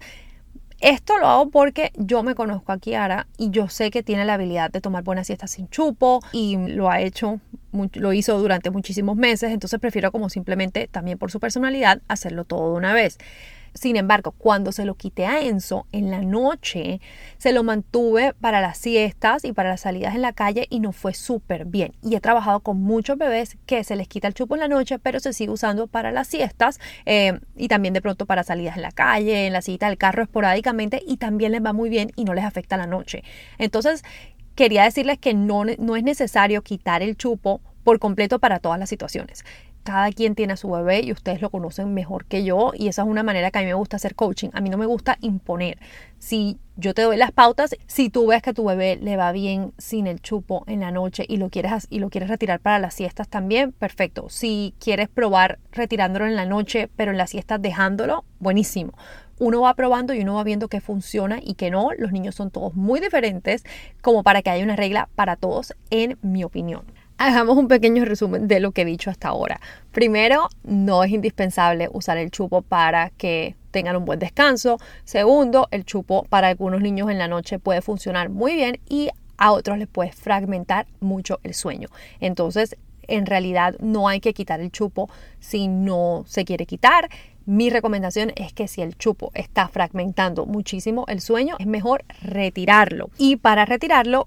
Esto 0.80 1.18
lo 1.18 1.26
hago 1.26 1.50
porque 1.50 1.92
yo 1.96 2.22
me 2.22 2.34
conozco 2.34 2.72
a 2.72 2.78
Kiara 2.78 3.26
y 3.36 3.50
yo 3.50 3.68
sé 3.68 3.90
que 3.90 4.02
tiene 4.02 4.24
la 4.24 4.34
habilidad 4.34 4.70
de 4.70 4.80
tomar 4.80 5.04
buenas 5.04 5.26
siestas 5.26 5.50
sin 5.50 5.68
chupo 5.68 6.22
y 6.32 6.56
lo 6.56 6.90
ha 6.90 7.02
hecho, 7.02 7.38
lo 7.72 8.12
hizo 8.14 8.38
durante 8.38 8.70
muchísimos 8.70 9.14
meses, 9.14 9.50
entonces 9.50 9.78
prefiero 9.78 10.10
como 10.10 10.30
simplemente 10.30 10.88
también 10.88 11.18
por 11.18 11.30
su 11.30 11.38
personalidad 11.38 12.00
hacerlo 12.08 12.44
todo 12.44 12.70
de 12.70 12.78
una 12.78 12.94
vez. 12.94 13.18
Sin 13.74 13.96
embargo, 13.96 14.32
cuando 14.32 14.72
se 14.72 14.84
lo 14.84 14.94
quité 14.94 15.26
a 15.26 15.40
Enzo 15.40 15.86
en 15.92 16.10
la 16.10 16.20
noche, 16.20 17.00
se 17.38 17.52
lo 17.52 17.62
mantuve 17.62 18.34
para 18.34 18.60
las 18.60 18.78
siestas 18.78 19.44
y 19.44 19.52
para 19.52 19.70
las 19.70 19.82
salidas 19.82 20.14
en 20.14 20.22
la 20.22 20.32
calle 20.32 20.66
y 20.70 20.80
no 20.80 20.92
fue 20.92 21.14
súper 21.14 21.64
bien. 21.64 21.92
Y 22.02 22.14
he 22.14 22.20
trabajado 22.20 22.60
con 22.60 22.80
muchos 22.80 23.16
bebés 23.18 23.56
que 23.66 23.84
se 23.84 23.96
les 23.96 24.08
quita 24.08 24.28
el 24.28 24.34
chupo 24.34 24.54
en 24.54 24.60
la 24.60 24.68
noche, 24.68 24.98
pero 24.98 25.20
se 25.20 25.32
sigue 25.32 25.52
usando 25.52 25.86
para 25.86 26.12
las 26.12 26.28
siestas 26.28 26.80
eh, 27.06 27.40
y 27.56 27.68
también 27.68 27.94
de 27.94 28.02
pronto 28.02 28.26
para 28.26 28.44
salidas 28.44 28.76
en 28.76 28.82
la 28.82 28.92
calle, 28.92 29.46
en 29.46 29.52
la 29.52 29.62
cita 29.62 29.88
del 29.88 29.98
carro 29.98 30.22
esporádicamente 30.22 31.02
y 31.06 31.16
también 31.16 31.52
les 31.52 31.64
va 31.64 31.72
muy 31.72 31.88
bien 31.90 32.12
y 32.16 32.24
no 32.24 32.34
les 32.34 32.44
afecta 32.44 32.76
la 32.76 32.86
noche. 32.86 33.22
Entonces, 33.58 34.02
quería 34.54 34.84
decirles 34.84 35.18
que 35.18 35.34
no, 35.34 35.64
no 35.64 35.96
es 35.96 36.02
necesario 36.02 36.62
quitar 36.62 37.02
el 37.02 37.16
chupo 37.16 37.60
por 37.84 37.98
completo 37.98 38.38
para 38.38 38.58
todas 38.58 38.78
las 38.78 38.88
situaciones 38.88 39.44
cada 39.82 40.10
quien 40.12 40.34
tiene 40.34 40.52
a 40.52 40.56
su 40.56 40.70
bebé 40.70 41.00
y 41.00 41.12
ustedes 41.12 41.40
lo 41.40 41.50
conocen 41.50 41.94
mejor 41.94 42.24
que 42.24 42.44
yo 42.44 42.72
y 42.74 42.88
esa 42.88 43.02
es 43.02 43.08
una 43.08 43.22
manera 43.22 43.50
que 43.50 43.58
a 43.58 43.62
mí 43.62 43.66
me 43.68 43.74
gusta 43.74 43.96
hacer 43.96 44.14
coaching. 44.14 44.50
A 44.52 44.60
mí 44.60 44.70
no 44.70 44.78
me 44.78 44.86
gusta 44.86 45.18
imponer. 45.20 45.78
Si 46.18 46.58
yo 46.76 46.94
te 46.94 47.02
doy 47.02 47.16
las 47.16 47.32
pautas, 47.32 47.74
si 47.86 48.10
tú 48.10 48.26
ves 48.26 48.42
que 48.42 48.50
a 48.50 48.54
tu 48.54 48.64
bebé 48.64 48.98
le 49.00 49.16
va 49.16 49.32
bien 49.32 49.72
sin 49.78 50.06
el 50.06 50.20
chupo 50.20 50.64
en 50.66 50.80
la 50.80 50.90
noche 50.90 51.24
y 51.28 51.36
lo 51.36 51.50
quieres 51.50 51.86
y 51.90 51.98
lo 51.98 52.10
quieres 52.10 52.28
retirar 52.28 52.60
para 52.60 52.78
las 52.78 52.94
siestas 52.94 53.28
también, 53.28 53.72
perfecto. 53.72 54.28
Si 54.28 54.74
quieres 54.78 55.08
probar 55.08 55.58
retirándolo 55.72 56.26
en 56.26 56.36
la 56.36 56.46
noche, 56.46 56.88
pero 56.96 57.10
en 57.10 57.18
las 57.18 57.30
siestas 57.30 57.60
dejándolo, 57.60 58.24
buenísimo 58.38 58.92
uno 59.40 59.62
va 59.62 59.74
probando 59.74 60.12
y 60.12 60.20
uno 60.20 60.34
va 60.34 60.44
viendo 60.44 60.68
qué 60.68 60.80
funciona 60.80 61.40
y 61.42 61.54
qué 61.54 61.70
no. 61.70 61.88
Los 61.98 62.12
niños 62.12 62.34
son 62.34 62.50
todos 62.50 62.74
muy 62.74 63.00
diferentes 63.00 63.64
como 64.02 64.22
para 64.22 64.42
que 64.42 64.50
haya 64.50 64.62
una 64.62 64.76
regla 64.76 65.08
para 65.16 65.34
todos, 65.34 65.74
en 65.88 66.18
mi 66.22 66.44
opinión. 66.44 66.84
Hagamos 67.22 67.58
un 67.58 67.68
pequeño 67.68 68.06
resumen 68.06 68.48
de 68.48 68.60
lo 68.60 68.72
que 68.72 68.80
he 68.80 68.84
dicho 68.86 69.10
hasta 69.10 69.28
ahora. 69.28 69.60
Primero, 69.92 70.48
no 70.64 71.04
es 71.04 71.10
indispensable 71.10 71.90
usar 71.92 72.16
el 72.16 72.30
chupo 72.30 72.62
para 72.62 73.10
que 73.10 73.56
tengan 73.72 73.96
un 73.96 74.06
buen 74.06 74.18
descanso. 74.18 74.78
Segundo, 75.04 75.68
el 75.70 75.84
chupo 75.84 76.24
para 76.30 76.48
algunos 76.48 76.80
niños 76.80 77.10
en 77.10 77.18
la 77.18 77.28
noche 77.28 77.58
puede 77.58 77.82
funcionar 77.82 78.30
muy 78.30 78.54
bien 78.54 78.80
y 78.88 79.10
a 79.36 79.52
otros 79.52 79.76
les 79.76 79.86
puede 79.86 80.12
fragmentar 80.12 80.86
mucho 81.00 81.40
el 81.42 81.52
sueño. 81.52 81.88
Entonces, 82.20 82.78
en 83.02 83.26
realidad 83.26 83.76
no 83.80 84.08
hay 84.08 84.20
que 84.20 84.32
quitar 84.32 84.60
el 84.60 84.72
chupo 84.72 85.10
si 85.40 85.68
no 85.68 86.24
se 86.26 86.46
quiere 86.46 86.64
quitar. 86.64 87.10
Mi 87.44 87.68
recomendación 87.68 88.32
es 88.34 88.54
que 88.54 88.66
si 88.66 88.80
el 88.80 88.96
chupo 88.96 89.30
está 89.34 89.68
fragmentando 89.68 90.46
muchísimo 90.46 91.04
el 91.06 91.20
sueño, 91.20 91.56
es 91.58 91.66
mejor 91.66 92.02
retirarlo. 92.22 93.10
Y 93.18 93.36
para 93.36 93.66
retirarlo, 93.66 94.26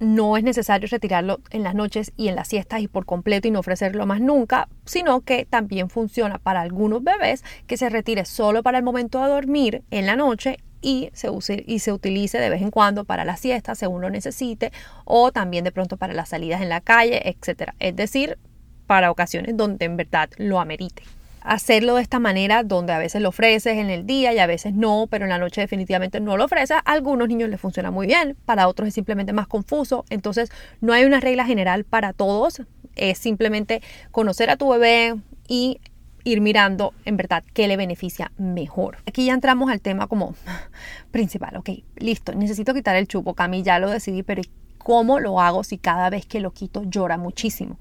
no 0.00 0.36
es 0.36 0.44
necesario 0.44 0.88
retirarlo 0.90 1.40
en 1.50 1.62
las 1.62 1.74
noches 1.74 2.12
y 2.16 2.28
en 2.28 2.36
las 2.36 2.48
siestas 2.48 2.80
y 2.80 2.88
por 2.88 3.06
completo 3.06 3.48
y 3.48 3.50
no 3.50 3.60
ofrecerlo 3.60 4.06
más 4.06 4.20
nunca, 4.20 4.68
sino 4.84 5.20
que 5.20 5.44
también 5.44 5.90
funciona 5.90 6.38
para 6.38 6.60
algunos 6.60 7.02
bebés 7.02 7.44
que 7.66 7.76
se 7.76 7.88
retire 7.88 8.24
solo 8.24 8.62
para 8.62 8.78
el 8.78 8.84
momento 8.84 9.22
de 9.22 9.30
dormir 9.30 9.82
en 9.90 10.06
la 10.06 10.16
noche 10.16 10.58
y 10.80 11.10
se, 11.12 11.30
use, 11.30 11.64
y 11.66 11.80
se 11.80 11.92
utilice 11.92 12.38
de 12.38 12.50
vez 12.50 12.62
en 12.62 12.70
cuando 12.70 13.04
para 13.04 13.24
la 13.24 13.36
siesta 13.36 13.74
según 13.74 14.00
lo 14.00 14.10
necesite 14.10 14.72
o 15.04 15.32
también 15.32 15.64
de 15.64 15.72
pronto 15.72 15.96
para 15.96 16.14
las 16.14 16.28
salidas 16.28 16.62
en 16.62 16.68
la 16.68 16.80
calle, 16.80 17.28
etc. 17.28 17.72
Es 17.80 17.96
decir, 17.96 18.38
para 18.86 19.10
ocasiones 19.10 19.56
donde 19.56 19.84
en 19.84 19.96
verdad 19.96 20.30
lo 20.36 20.60
amerite 20.60 21.02
hacerlo 21.48 21.94
de 21.94 22.02
esta 22.02 22.18
manera, 22.18 22.62
donde 22.62 22.92
a 22.92 22.98
veces 22.98 23.22
lo 23.22 23.30
ofreces 23.30 23.78
en 23.78 23.88
el 23.88 24.04
día 24.04 24.34
y 24.34 24.38
a 24.38 24.46
veces 24.46 24.74
no, 24.74 25.06
pero 25.10 25.24
en 25.24 25.30
la 25.30 25.38
noche 25.38 25.62
definitivamente 25.62 26.20
no 26.20 26.36
lo 26.36 26.44
ofreces, 26.44 26.76
algunos 26.84 27.26
niños 27.26 27.48
les 27.48 27.58
funciona 27.58 27.90
muy 27.90 28.06
bien, 28.06 28.36
para 28.44 28.68
otros 28.68 28.88
es 28.88 28.94
simplemente 28.94 29.32
más 29.32 29.46
confuso, 29.46 30.04
entonces 30.10 30.50
no 30.82 30.92
hay 30.92 31.06
una 31.06 31.20
regla 31.20 31.46
general 31.46 31.84
para 31.84 32.12
todos, 32.12 32.60
es 32.96 33.16
simplemente 33.16 33.80
conocer 34.10 34.50
a 34.50 34.58
tu 34.58 34.68
bebé 34.68 35.14
y 35.48 35.80
ir 36.22 36.42
mirando 36.42 36.92
en 37.06 37.16
verdad 37.16 37.42
qué 37.54 37.66
le 37.66 37.78
beneficia 37.78 38.30
mejor. 38.36 38.98
Aquí 39.06 39.24
ya 39.24 39.32
entramos 39.32 39.70
al 39.70 39.80
tema 39.80 40.06
como 40.06 40.34
principal, 41.10 41.56
ok, 41.56 41.70
listo, 41.96 42.34
necesito 42.34 42.74
quitar 42.74 42.94
el 42.94 43.08
chupo, 43.08 43.32
Cami, 43.32 43.62
ya 43.62 43.78
lo 43.78 43.88
decidí, 43.88 44.22
pero 44.22 44.42
¿cómo 44.76 45.18
lo 45.18 45.40
hago 45.40 45.64
si 45.64 45.78
cada 45.78 46.10
vez 46.10 46.26
que 46.26 46.40
lo 46.40 46.50
quito 46.50 46.82
llora 46.84 47.16
muchísimo? 47.16 47.78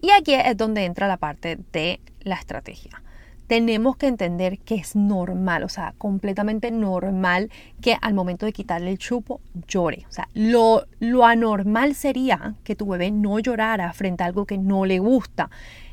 Y 0.00 0.10
aquí 0.10 0.34
es 0.34 0.56
donde 0.56 0.84
entra 0.84 1.06
la 1.06 1.16
parte 1.16 1.58
de 1.72 2.00
la 2.24 2.36
estrategia. 2.36 3.02
Tenemos 3.46 3.96
que 3.96 4.06
entender 4.06 4.58
que 4.58 4.76
es 4.76 4.96
normal, 4.96 5.62
o 5.64 5.68
sea, 5.68 5.94
completamente 5.98 6.70
normal 6.70 7.50
que 7.80 7.96
al 8.00 8.14
momento 8.14 8.46
de 8.46 8.52
quitarle 8.52 8.90
el 8.90 8.98
chupo 8.98 9.40
llore. 9.68 10.06
O 10.08 10.12
sea, 10.12 10.28
lo, 10.32 10.86
lo 11.00 11.26
anormal 11.26 11.94
sería 11.94 12.54
que 12.64 12.76
tu 12.76 12.86
bebé 12.86 13.10
no 13.10 13.38
llorara 13.40 13.92
frente 13.92 14.22
a 14.22 14.26
algo 14.26 14.46
que 14.46 14.58
no 14.58 14.86
le 14.86 15.00
gusta. 15.00 15.50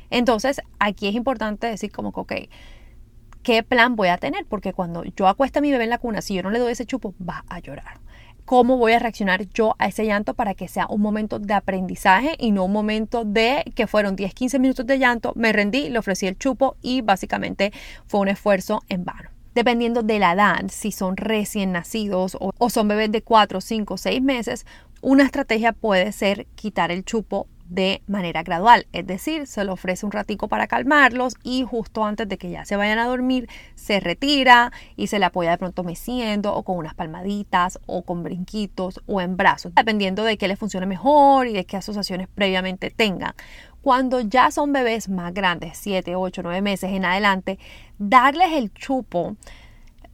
Entonces, 0.08 0.60
aquí 0.78 1.08
es 1.08 1.14
importante 1.14 1.66
decir 1.66 1.92
como 1.92 2.12
que, 2.12 2.20
ok, 2.20 2.32
¿qué 3.42 3.62
plan 3.62 3.94
voy 3.94 4.08
a 4.08 4.16
tener? 4.16 4.46
Porque 4.46 4.72
cuando 4.72 5.04
yo 5.04 5.28
acuesto 5.28 5.58
a 5.58 5.62
mi 5.62 5.70
bebé 5.70 5.84
en 5.84 5.90
la 5.90 5.98
cuna, 5.98 6.22
si 6.22 6.34
yo 6.34 6.42
no 6.42 6.50
le 6.50 6.60
doy 6.60 6.72
ese 6.72 6.86
chupo, 6.86 7.14
va 7.20 7.44
a 7.48 7.58
llorar 7.58 8.00
cómo 8.50 8.76
voy 8.76 8.94
a 8.94 8.98
reaccionar 8.98 9.48
yo 9.50 9.76
a 9.78 9.86
ese 9.86 10.04
llanto 10.04 10.34
para 10.34 10.54
que 10.54 10.66
sea 10.66 10.88
un 10.88 11.00
momento 11.00 11.38
de 11.38 11.54
aprendizaje 11.54 12.34
y 12.36 12.50
no 12.50 12.64
un 12.64 12.72
momento 12.72 13.24
de 13.24 13.62
que 13.76 13.86
fueron 13.86 14.16
10, 14.16 14.34
15 14.34 14.58
minutos 14.58 14.84
de 14.88 14.98
llanto, 14.98 15.32
me 15.36 15.52
rendí, 15.52 15.88
le 15.88 16.00
ofrecí 16.00 16.26
el 16.26 16.36
chupo 16.36 16.76
y 16.82 17.00
básicamente 17.00 17.72
fue 18.08 18.18
un 18.18 18.26
esfuerzo 18.26 18.82
en 18.88 19.04
vano. 19.04 19.30
Dependiendo 19.54 20.02
de 20.02 20.18
la 20.18 20.32
edad, 20.32 20.64
si 20.68 20.90
son 20.90 21.16
recién 21.16 21.70
nacidos 21.70 22.36
o, 22.40 22.70
son 22.70 22.88
bebés 22.88 23.12
de 23.12 23.22
4, 23.22 23.60
5, 23.60 23.96
6 23.96 24.20
meses, 24.20 24.66
una 25.00 25.22
estrategia 25.22 25.72
puede 25.72 26.10
ser 26.10 26.48
quitar 26.56 26.90
el 26.90 27.04
chupo 27.04 27.46
de 27.70 28.02
manera 28.08 28.42
gradual, 28.42 28.86
es 28.92 29.06
decir, 29.06 29.46
se 29.46 29.64
le 29.64 29.70
ofrece 29.70 30.04
un 30.04 30.10
ratico 30.10 30.48
para 30.48 30.66
calmarlos 30.66 31.36
y 31.44 31.62
justo 31.62 32.04
antes 32.04 32.28
de 32.28 32.36
que 32.36 32.50
ya 32.50 32.64
se 32.64 32.74
vayan 32.74 32.98
a 32.98 33.06
dormir 33.06 33.48
se 33.76 34.00
retira 34.00 34.72
y 34.96 35.06
se 35.06 35.20
le 35.20 35.24
apoya 35.24 35.52
de 35.52 35.58
pronto 35.58 35.84
meciendo 35.84 36.52
o 36.52 36.64
con 36.64 36.76
unas 36.76 36.94
palmaditas 36.94 37.78
o 37.86 38.02
con 38.02 38.24
brinquitos 38.24 39.00
o 39.06 39.20
en 39.20 39.36
brazos, 39.36 39.72
dependiendo 39.74 40.24
de 40.24 40.36
qué 40.36 40.48
le 40.48 40.56
funcione 40.56 40.86
mejor 40.86 41.46
y 41.46 41.52
de 41.52 41.64
qué 41.64 41.76
asociaciones 41.76 42.26
previamente 42.26 42.90
tengan. 42.90 43.34
Cuando 43.82 44.20
ya 44.20 44.50
son 44.50 44.72
bebés 44.72 45.08
más 45.08 45.32
grandes, 45.32 45.78
7, 45.78 46.16
8, 46.16 46.42
9 46.42 46.62
meses 46.62 46.90
en 46.90 47.04
adelante, 47.04 47.58
darles 47.98 48.52
el 48.52 48.74
chupo 48.74 49.36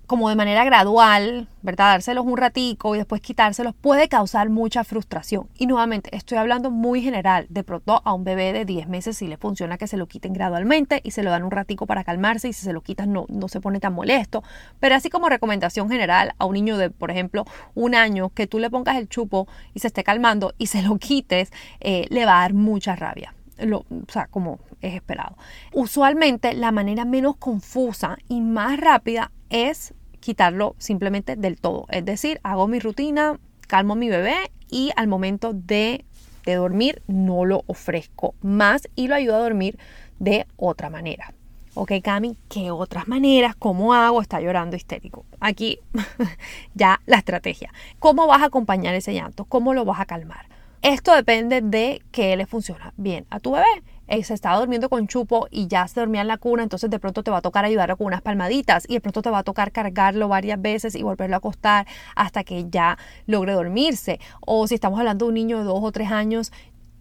como 0.07 0.29
de 0.29 0.37
manera 0.37 0.65
gradual, 0.65 1.49
¿verdad? 1.63 1.93
Dárselos 1.93 2.25
un 2.25 2.37
ratico 2.37 2.95
y 2.95 2.99
después 2.99 3.21
quitárselos 3.21 3.75
puede 3.75 4.09
causar 4.09 4.49
mucha 4.49 4.85
frustración. 4.85 5.49
Y 5.59 5.67
nuevamente, 5.67 6.15
estoy 6.17 6.39
hablando 6.39 6.71
muy 6.71 7.03
general. 7.03 7.47
De 7.49 7.65
pronto 7.65 8.03
a 8.05 8.13
un 8.13 8.25
bebé 8.25 8.53
de 8.53 8.65
10 8.65 8.89
meses 8.89 9.17
sí 9.17 9.27
le 9.27 9.37
funciona 9.37 9.79
que 9.79 9.87
se 9.87 9.97
lo 9.97 10.07
quiten 10.07 10.33
gradualmente 10.33 11.01
y 11.03 11.11
se 11.11 11.23
lo 11.23 11.31
dan 11.31 11.43
un 11.43 11.51
ratico 11.51 11.87
para 11.87 12.05
calmarse 12.05 12.49
y 12.49 12.53
si 12.53 12.65
se 12.65 12.73
lo 12.73 12.83
quitan 12.83 13.13
no, 13.13 13.27
no 13.29 13.49
se 13.49 13.61
pone 13.61 13.81
tan 13.81 13.95
molesto. 13.95 14.45
Pero 14.79 14.95
así 14.95 15.11
como 15.11 15.29
recomendación 15.29 15.91
general 15.91 16.35
a 16.39 16.45
un 16.45 16.55
niño 16.55 16.77
de, 16.77 16.91
por 16.91 17.11
ejemplo, 17.11 17.45
un 17.75 17.95
año, 17.95 18.31
que 18.31 18.47
tú 18.47 18.59
le 18.59 18.71
pongas 18.71 18.97
el 18.97 19.09
chupo 19.09 19.49
y 19.75 19.81
se 19.81 19.89
esté 19.89 20.05
calmando 20.05 20.55
y 20.59 20.67
se 20.67 20.83
lo 20.83 20.99
quites, 20.99 21.51
eh, 21.81 22.07
le 22.11 22.27
va 22.27 22.39
a 22.39 22.41
dar 22.43 22.55
mucha 22.55 22.95
rabia. 22.95 23.35
Lo, 23.59 23.79
o 23.79 24.13
sea, 24.13 24.27
como 24.27 24.61
es 24.83 24.95
esperado. 24.95 25.37
Usualmente 25.73 26.55
la 26.55 26.73
manera 26.73 27.05
menos 27.05 27.37
confusa 27.37 28.19
y 28.29 28.41
más 28.41 28.79
rápida 28.79 29.33
es 29.51 29.95
quitarlo 30.27 30.75
simplemente 30.79 31.37
del 31.37 31.57
todo. 31.61 31.87
Es 31.89 32.05
decir, 32.05 32.41
hago 32.43 32.67
mi 32.67 32.81
rutina, 32.81 33.39
calmo 33.69 33.93
a 33.93 33.97
mi 33.97 34.09
bebé 34.09 34.51
y 34.69 34.91
al 34.97 35.07
momento 35.07 35.53
de, 35.53 36.05
de 36.45 36.55
dormir 36.57 37.01
no 37.07 37.45
lo 37.45 37.63
ofrezco 37.69 38.35
más 38.43 38.89
y 38.97 39.07
lo 39.07 39.15
ayudo 39.15 39.37
a 39.37 39.39
dormir 39.39 39.79
de 40.19 40.49
otra 40.57 40.91
manera. 40.91 41.33
Ok, 41.75 41.93
Cami, 42.03 42.37
¿qué 42.49 42.73
otras 42.73 43.07
maneras? 43.07 43.55
¿Cómo 43.55 43.95
hago? 43.95 44.21
Está 44.21 44.41
llorando 44.41 44.75
histérico. 44.75 45.25
Aquí 45.39 45.79
ya 46.75 47.01
la 47.07 47.19
estrategia. 47.19 47.73
¿Cómo 48.01 48.27
vas 48.27 48.43
a 48.43 48.47
acompañar 48.47 48.97
ese 48.97 49.15
llanto? 49.15 49.45
¿Cómo 49.45 49.75
lo 49.75 49.85
vas 49.85 50.01
a 50.01 50.07
calmar? 50.07 50.47
Esto 50.87 51.17
depende 51.17 51.63
de 51.63 52.01
qué 52.13 52.37
le 52.37 52.47
funciona 52.47 52.95
bien 52.97 53.27
a 53.29 53.41
tu 53.41 53.51
bebé. 53.51 53.67
Eh, 54.07 54.23
se 54.23 54.35
estaba 54.35 54.61
durmiendo 54.61 54.89
con 54.89 55.09
chupo 55.09 55.49
y 55.51 55.67
ya 55.67 55.89
se 55.89 55.99
dormía 55.99 56.21
en 56.21 56.29
la 56.29 56.37
cuna, 56.37 56.63
entonces 56.63 56.89
de 56.89 57.01
pronto 57.01 57.25
te 57.25 57.31
va 57.33 57.39
a 57.39 57.43
tocar 57.43 57.65
ayudarlo 57.65 57.97
con 57.97 58.07
unas 58.07 58.23
palmaditas 58.23 58.85
y 58.89 58.95
de 58.95 59.01
pronto 59.01 59.21
te 59.21 59.29
va 59.29 59.39
a 59.39 59.43
tocar 59.43 59.73
cargarlo 59.73 60.29
varias 60.29 60.63
veces 60.63 60.95
y 60.95 61.03
volverlo 61.03 61.35
a 61.35 61.39
acostar 61.39 61.89
hasta 62.15 62.45
que 62.45 62.67
ya 62.71 62.99
logre 63.27 63.55
dormirse. 63.55 64.21
O 64.41 64.69
si 64.69 64.77
estamos 64.77 65.01
hablando 65.01 65.25
de 65.25 65.31
un 65.31 65.35
niño 65.35 65.59
de 65.59 65.65
dos 65.65 65.81
o 65.83 65.91
tres 65.91 66.13
años, 66.13 66.53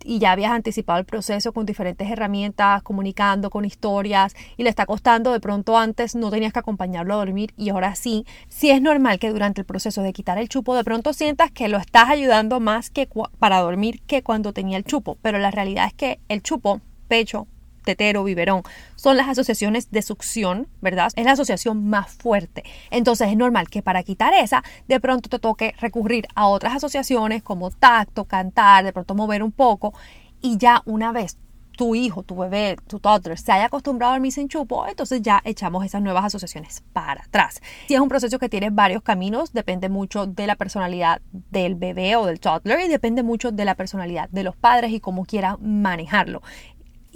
y 0.05 0.19
ya 0.19 0.31
habías 0.31 0.51
anticipado 0.51 0.99
el 0.99 1.05
proceso 1.05 1.51
con 1.51 1.65
diferentes 1.65 2.09
herramientas, 2.09 2.83
comunicando 2.83 3.49
con 3.49 3.65
historias 3.65 4.35
y 4.55 4.63
le 4.63 4.69
está 4.69 4.85
costando 4.85 5.31
de 5.31 5.39
pronto 5.39 5.77
antes 5.77 6.15
no 6.15 6.29
tenías 6.29 6.53
que 6.53 6.59
acompañarlo 6.59 7.15
a 7.15 7.17
dormir 7.17 7.53
y 7.57 7.69
ahora 7.69 7.95
sí, 7.95 8.25
sí 8.47 8.69
es 8.69 8.81
normal 8.81 9.19
que 9.19 9.31
durante 9.31 9.61
el 9.61 9.65
proceso 9.65 10.01
de 10.01 10.13
quitar 10.13 10.37
el 10.37 10.49
chupo 10.49 10.75
de 10.75 10.83
pronto 10.83 11.11
sientas 11.13 11.51
que 11.51 11.67
lo 11.67 11.77
estás 11.77 12.09
ayudando 12.09 12.59
más 12.59 12.89
que 12.89 13.09
para 13.39 13.59
dormir 13.59 14.01
que 14.07 14.21
cuando 14.21 14.53
tenía 14.53 14.77
el 14.77 14.83
chupo, 14.83 15.17
pero 15.21 15.39
la 15.39 15.51
realidad 15.51 15.87
es 15.87 15.93
que 15.93 16.19
el 16.29 16.43
chupo 16.43 16.81
pecho, 17.07 17.47
tetero, 17.85 18.23
biberón, 18.23 18.63
son 18.95 19.17
las 19.17 19.29
asociaciones 19.29 19.91
de 19.91 20.01
succión, 20.01 20.67
¿verdad? 20.81 21.11
Es 21.15 21.25
la 21.25 21.31
asociación 21.31 21.87
más 21.87 22.11
fuerte. 22.11 22.63
Entonces 22.91 23.29
es 23.29 23.37
normal 23.37 23.69
que 23.69 23.81
para 23.81 24.03
quitar 24.03 24.33
esa, 24.33 24.63
de 24.87 24.99
pronto 24.99 25.29
te 25.29 25.39
toque 25.39 25.73
recurrir 25.79 26.27
a 26.35 26.47
otras 26.47 26.75
asociaciones 26.75 27.43
como 27.43 27.71
tacto, 27.71 28.25
cantar, 28.25 28.83
de 28.83 28.91
pronto 28.91 29.15
mover 29.15 29.43
un 29.43 29.51
poco 29.51 29.93
y 30.41 30.57
ya 30.57 30.81
una 30.85 31.11
vez 31.11 31.37
tu 31.75 31.95
hijo, 31.95 32.23
tu 32.23 32.35
bebé, 32.35 32.77
tu 32.87 32.99
toddler 32.99 33.37
se 33.37 33.51
haya 33.51 33.65
acostumbrado 33.65 34.13
a 34.13 34.15
dormir 34.15 34.31
sin 34.31 34.47
chupo, 34.47 34.87
entonces 34.87 35.21
ya 35.21 35.41
echamos 35.43 35.85
esas 35.85 36.01
nuevas 36.01 36.25
asociaciones 36.25 36.83
para 36.93 37.23
atrás. 37.23 37.61
Si 37.87 37.93
es 37.93 37.99
un 37.99 38.09
proceso 38.09 38.39
que 38.39 38.49
tiene 38.49 38.69
varios 38.69 39.01
caminos, 39.03 39.53
depende 39.53 39.89
mucho 39.89 40.25
de 40.25 40.47
la 40.47 40.55
personalidad 40.55 41.21
del 41.31 41.75
bebé 41.75 42.15
o 42.15 42.25
del 42.25 42.39
toddler 42.39 42.79
y 42.79 42.87
depende 42.87 43.23
mucho 43.23 43.51
de 43.51 43.65
la 43.65 43.75
personalidad 43.75 44.29
de 44.29 44.43
los 44.43 44.55
padres 44.55 44.91
y 44.91 44.99
cómo 44.99 45.25
quieran 45.25 45.57
manejarlo. 45.61 46.41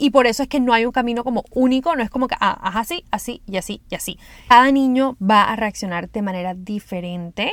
Y 0.01 0.11
por 0.11 0.27
eso 0.27 0.43
es 0.43 0.49
que 0.49 0.61
no 0.61 0.71
hay 0.71 0.85
un 0.85 0.93
camino 0.93 1.25
como 1.25 1.43
único, 1.51 1.93
no 1.97 2.03
es 2.03 2.09
como 2.09 2.29
que, 2.29 2.35
ah, 2.39 2.57
haz 2.63 2.77
así, 2.77 3.05
así 3.11 3.41
y 3.45 3.57
así 3.57 3.81
y 3.89 3.95
así. 3.95 4.17
Cada 4.47 4.71
niño 4.71 5.17
va 5.21 5.43
a 5.43 5.57
reaccionar 5.57 6.09
de 6.09 6.21
manera 6.21 6.53
diferente. 6.53 7.51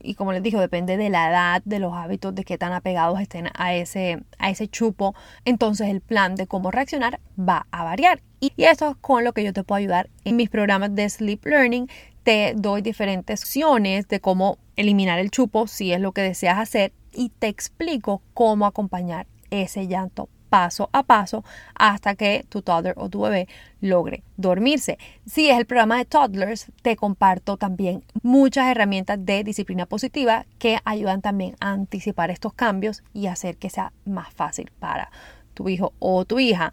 Y 0.00 0.14
como 0.14 0.32
les 0.32 0.40
digo, 0.40 0.60
depende 0.60 0.96
de 0.96 1.10
la 1.10 1.30
edad, 1.30 1.62
de 1.64 1.80
los 1.80 1.92
hábitos, 1.92 2.32
de 2.32 2.44
qué 2.44 2.58
tan 2.58 2.72
apegados 2.72 3.20
estén 3.20 3.48
a 3.54 3.74
ese, 3.74 4.22
a 4.38 4.50
ese 4.50 4.68
chupo. 4.68 5.16
Entonces 5.44 5.88
el 5.88 6.00
plan 6.00 6.36
de 6.36 6.46
cómo 6.46 6.70
reaccionar 6.70 7.18
va 7.36 7.66
a 7.72 7.82
variar. 7.82 8.22
Y, 8.38 8.52
y 8.56 8.66
esto 8.66 8.90
es 8.90 8.96
con 9.00 9.24
lo 9.24 9.32
que 9.32 9.42
yo 9.42 9.52
te 9.52 9.64
puedo 9.64 9.78
ayudar 9.78 10.10
en 10.24 10.36
mis 10.36 10.48
programas 10.48 10.94
de 10.94 11.10
Sleep 11.10 11.44
Learning. 11.44 11.88
Te 12.22 12.54
doy 12.54 12.82
diferentes 12.82 13.42
opciones 13.42 14.06
de 14.06 14.20
cómo 14.20 14.58
eliminar 14.76 15.18
el 15.18 15.32
chupo 15.32 15.66
si 15.66 15.92
es 15.92 16.00
lo 16.00 16.12
que 16.12 16.22
deseas 16.22 16.60
hacer 16.60 16.92
y 17.12 17.30
te 17.30 17.48
explico 17.48 18.22
cómo 18.32 18.66
acompañar 18.66 19.26
ese 19.50 19.88
llanto 19.88 20.28
paso 20.50 20.90
a 20.92 21.04
paso 21.04 21.44
hasta 21.74 22.14
que 22.16 22.44
tu 22.48 22.60
toddler 22.60 22.94
o 22.96 23.08
tu 23.08 23.22
bebé 23.22 23.48
logre 23.80 24.22
dormirse. 24.36 24.98
Si 25.24 25.48
es 25.48 25.56
el 25.56 25.64
programa 25.64 25.96
de 25.96 26.04
toddlers, 26.04 26.66
te 26.82 26.96
comparto 26.96 27.56
también 27.56 28.04
muchas 28.22 28.66
herramientas 28.66 29.24
de 29.24 29.44
disciplina 29.44 29.86
positiva 29.86 30.44
que 30.58 30.78
ayudan 30.84 31.22
también 31.22 31.56
a 31.60 31.70
anticipar 31.70 32.30
estos 32.30 32.52
cambios 32.52 33.02
y 33.14 33.28
hacer 33.28 33.56
que 33.56 33.70
sea 33.70 33.92
más 34.04 34.34
fácil 34.34 34.70
para 34.78 35.10
tu 35.54 35.68
hijo 35.68 35.94
o 35.98 36.24
tu 36.24 36.38
hija. 36.38 36.72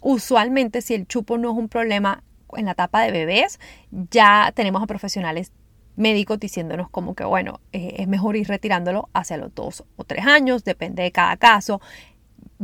Usualmente 0.00 0.82
si 0.82 0.94
el 0.94 1.06
chupo 1.06 1.38
no 1.38 1.50
es 1.50 1.56
un 1.56 1.68
problema 1.68 2.22
en 2.54 2.66
la 2.66 2.72
etapa 2.72 3.00
de 3.02 3.10
bebés, 3.10 3.58
ya 3.90 4.52
tenemos 4.54 4.82
a 4.82 4.86
profesionales 4.86 5.52
médicos 5.96 6.40
diciéndonos 6.40 6.88
como 6.90 7.14
que, 7.14 7.24
bueno, 7.24 7.60
eh, 7.72 7.96
es 7.98 8.08
mejor 8.08 8.36
ir 8.36 8.48
retirándolo 8.48 9.08
hacia 9.12 9.36
los 9.36 9.54
dos 9.54 9.84
o 9.96 10.04
tres 10.04 10.26
años, 10.26 10.64
depende 10.64 11.02
de 11.02 11.12
cada 11.12 11.36
caso. 11.36 11.80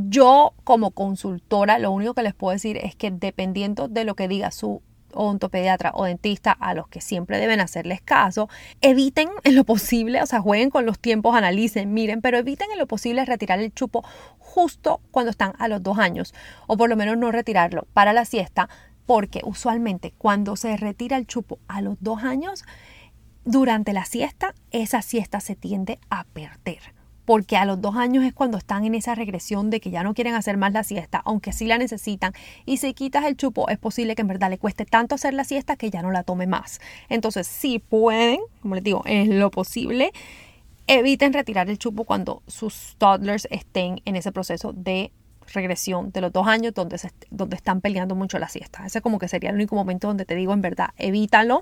Yo 0.07 0.55
como 0.63 0.93
consultora 0.93 1.81
lo 1.81 1.91
único 1.91 2.15
que 2.15 2.23
les 2.23 2.33
puedo 2.33 2.53
decir 2.53 2.77
es 2.77 2.95
que 2.95 3.11
dependiendo 3.11 3.89
de 3.89 4.05
lo 4.05 4.15
que 4.15 4.29
diga 4.29 4.53
su 4.53 4.81
odontopediatra 5.13 5.91
o 5.95 6.05
dentista 6.05 6.53
a 6.53 6.73
los 6.73 6.87
que 6.87 7.01
siempre 7.01 7.39
deben 7.39 7.59
hacerles 7.59 8.01
caso, 8.01 8.49
eviten 8.81 9.29
en 9.43 9.57
lo 9.57 9.65
posible, 9.65 10.23
o 10.23 10.27
sea, 10.27 10.41
jueguen 10.41 10.71
con 10.71 10.87
los 10.87 11.01
tiempos, 11.01 11.35
analicen, 11.35 11.93
miren, 11.95 12.21
pero 12.21 12.39
eviten 12.39 12.71
en 12.71 12.79
lo 12.79 12.87
posible 12.87 13.25
retirar 13.25 13.59
el 13.59 13.75
chupo 13.75 14.05
justo 14.39 15.01
cuando 15.11 15.31
están 15.31 15.55
a 15.59 15.67
los 15.67 15.83
dos 15.83 15.99
años 15.99 16.33
o 16.69 16.77
por 16.77 16.89
lo 16.89 16.97
menos 16.97 17.19
no 17.19 17.33
retirarlo 17.33 17.89
para 17.93 18.13
la 18.13 18.25
siesta 18.25 18.69
porque 19.05 19.41
usualmente 19.43 20.15
cuando 20.17 20.55
se 20.55 20.77
retira 20.77 21.17
el 21.17 21.27
chupo 21.27 21.59
a 21.67 21.81
los 21.81 21.97
dos 22.01 22.23
años, 22.23 22.65
durante 23.45 23.93
la 23.93 24.05
siesta, 24.05 24.55
esa 24.71 25.03
siesta 25.03 25.41
se 25.41 25.57
tiende 25.57 25.99
a 26.09 26.23
perder. 26.25 26.95
Porque 27.29 27.59
a 27.59 27.67
los 27.67 27.79
dos 27.83 27.95
años 27.95 28.25
es 28.25 28.33
cuando 28.33 28.57
están 28.57 28.87
en 28.87 28.95
esa 28.95 29.15
regresión 29.15 29.69
de 29.69 29.81
que 29.83 29.91
ya 29.91 30.03
no 30.03 30.15
quieren 30.15 30.35
hacer 30.35 30.57
más 30.57 30.73
la 30.73 30.83
siesta, 30.83 31.21
aunque 31.27 31.53
sí 31.53 31.67
la 31.67 31.77
necesitan. 31.77 32.33
Y 32.65 32.79
si 32.79 32.95
quitas 32.95 33.27
el 33.27 33.37
chupo, 33.37 33.69
es 33.69 33.77
posible 33.77 34.15
que 34.15 34.23
en 34.23 34.29
verdad 34.29 34.49
le 34.49 34.57
cueste 34.57 34.87
tanto 34.87 35.15
hacer 35.15 35.35
la 35.35 35.45
siesta 35.45 35.77
que 35.77 35.91
ya 35.91 36.01
no 36.01 36.11
la 36.11 36.23
tome 36.23 36.47
más. 36.47 36.81
Entonces, 37.11 37.47
si 37.47 37.81
pueden, 37.81 38.41
como 38.63 38.77
les 38.77 38.85
digo, 38.85 39.03
en 39.05 39.39
lo 39.39 39.51
posible, 39.51 40.11
eviten 40.87 41.35
retirar 41.35 41.69
el 41.69 41.77
chupo 41.77 42.05
cuando 42.05 42.43
sus 42.47 42.95
toddlers 42.97 43.47
estén 43.51 44.01
en 44.07 44.17
ese 44.17 44.33
proceso 44.33 44.73
de 44.73 45.13
regresión 45.53 46.11
de 46.13 46.23
los 46.23 46.33
dos 46.33 46.47
años 46.47 46.73
donde, 46.73 46.99
donde 47.29 47.57
están 47.57 47.83
peleando 47.83 48.15
mucho 48.15 48.39
la 48.39 48.49
siesta. 48.49 48.87
Ese 48.87 49.03
como 49.03 49.19
que 49.19 49.29
sería 49.29 49.51
el 49.51 49.57
único 49.57 49.75
momento 49.75 50.09
donde 50.09 50.25
te 50.25 50.35
digo 50.35 50.55
en 50.55 50.63
verdad, 50.63 50.95
evítalo. 50.97 51.61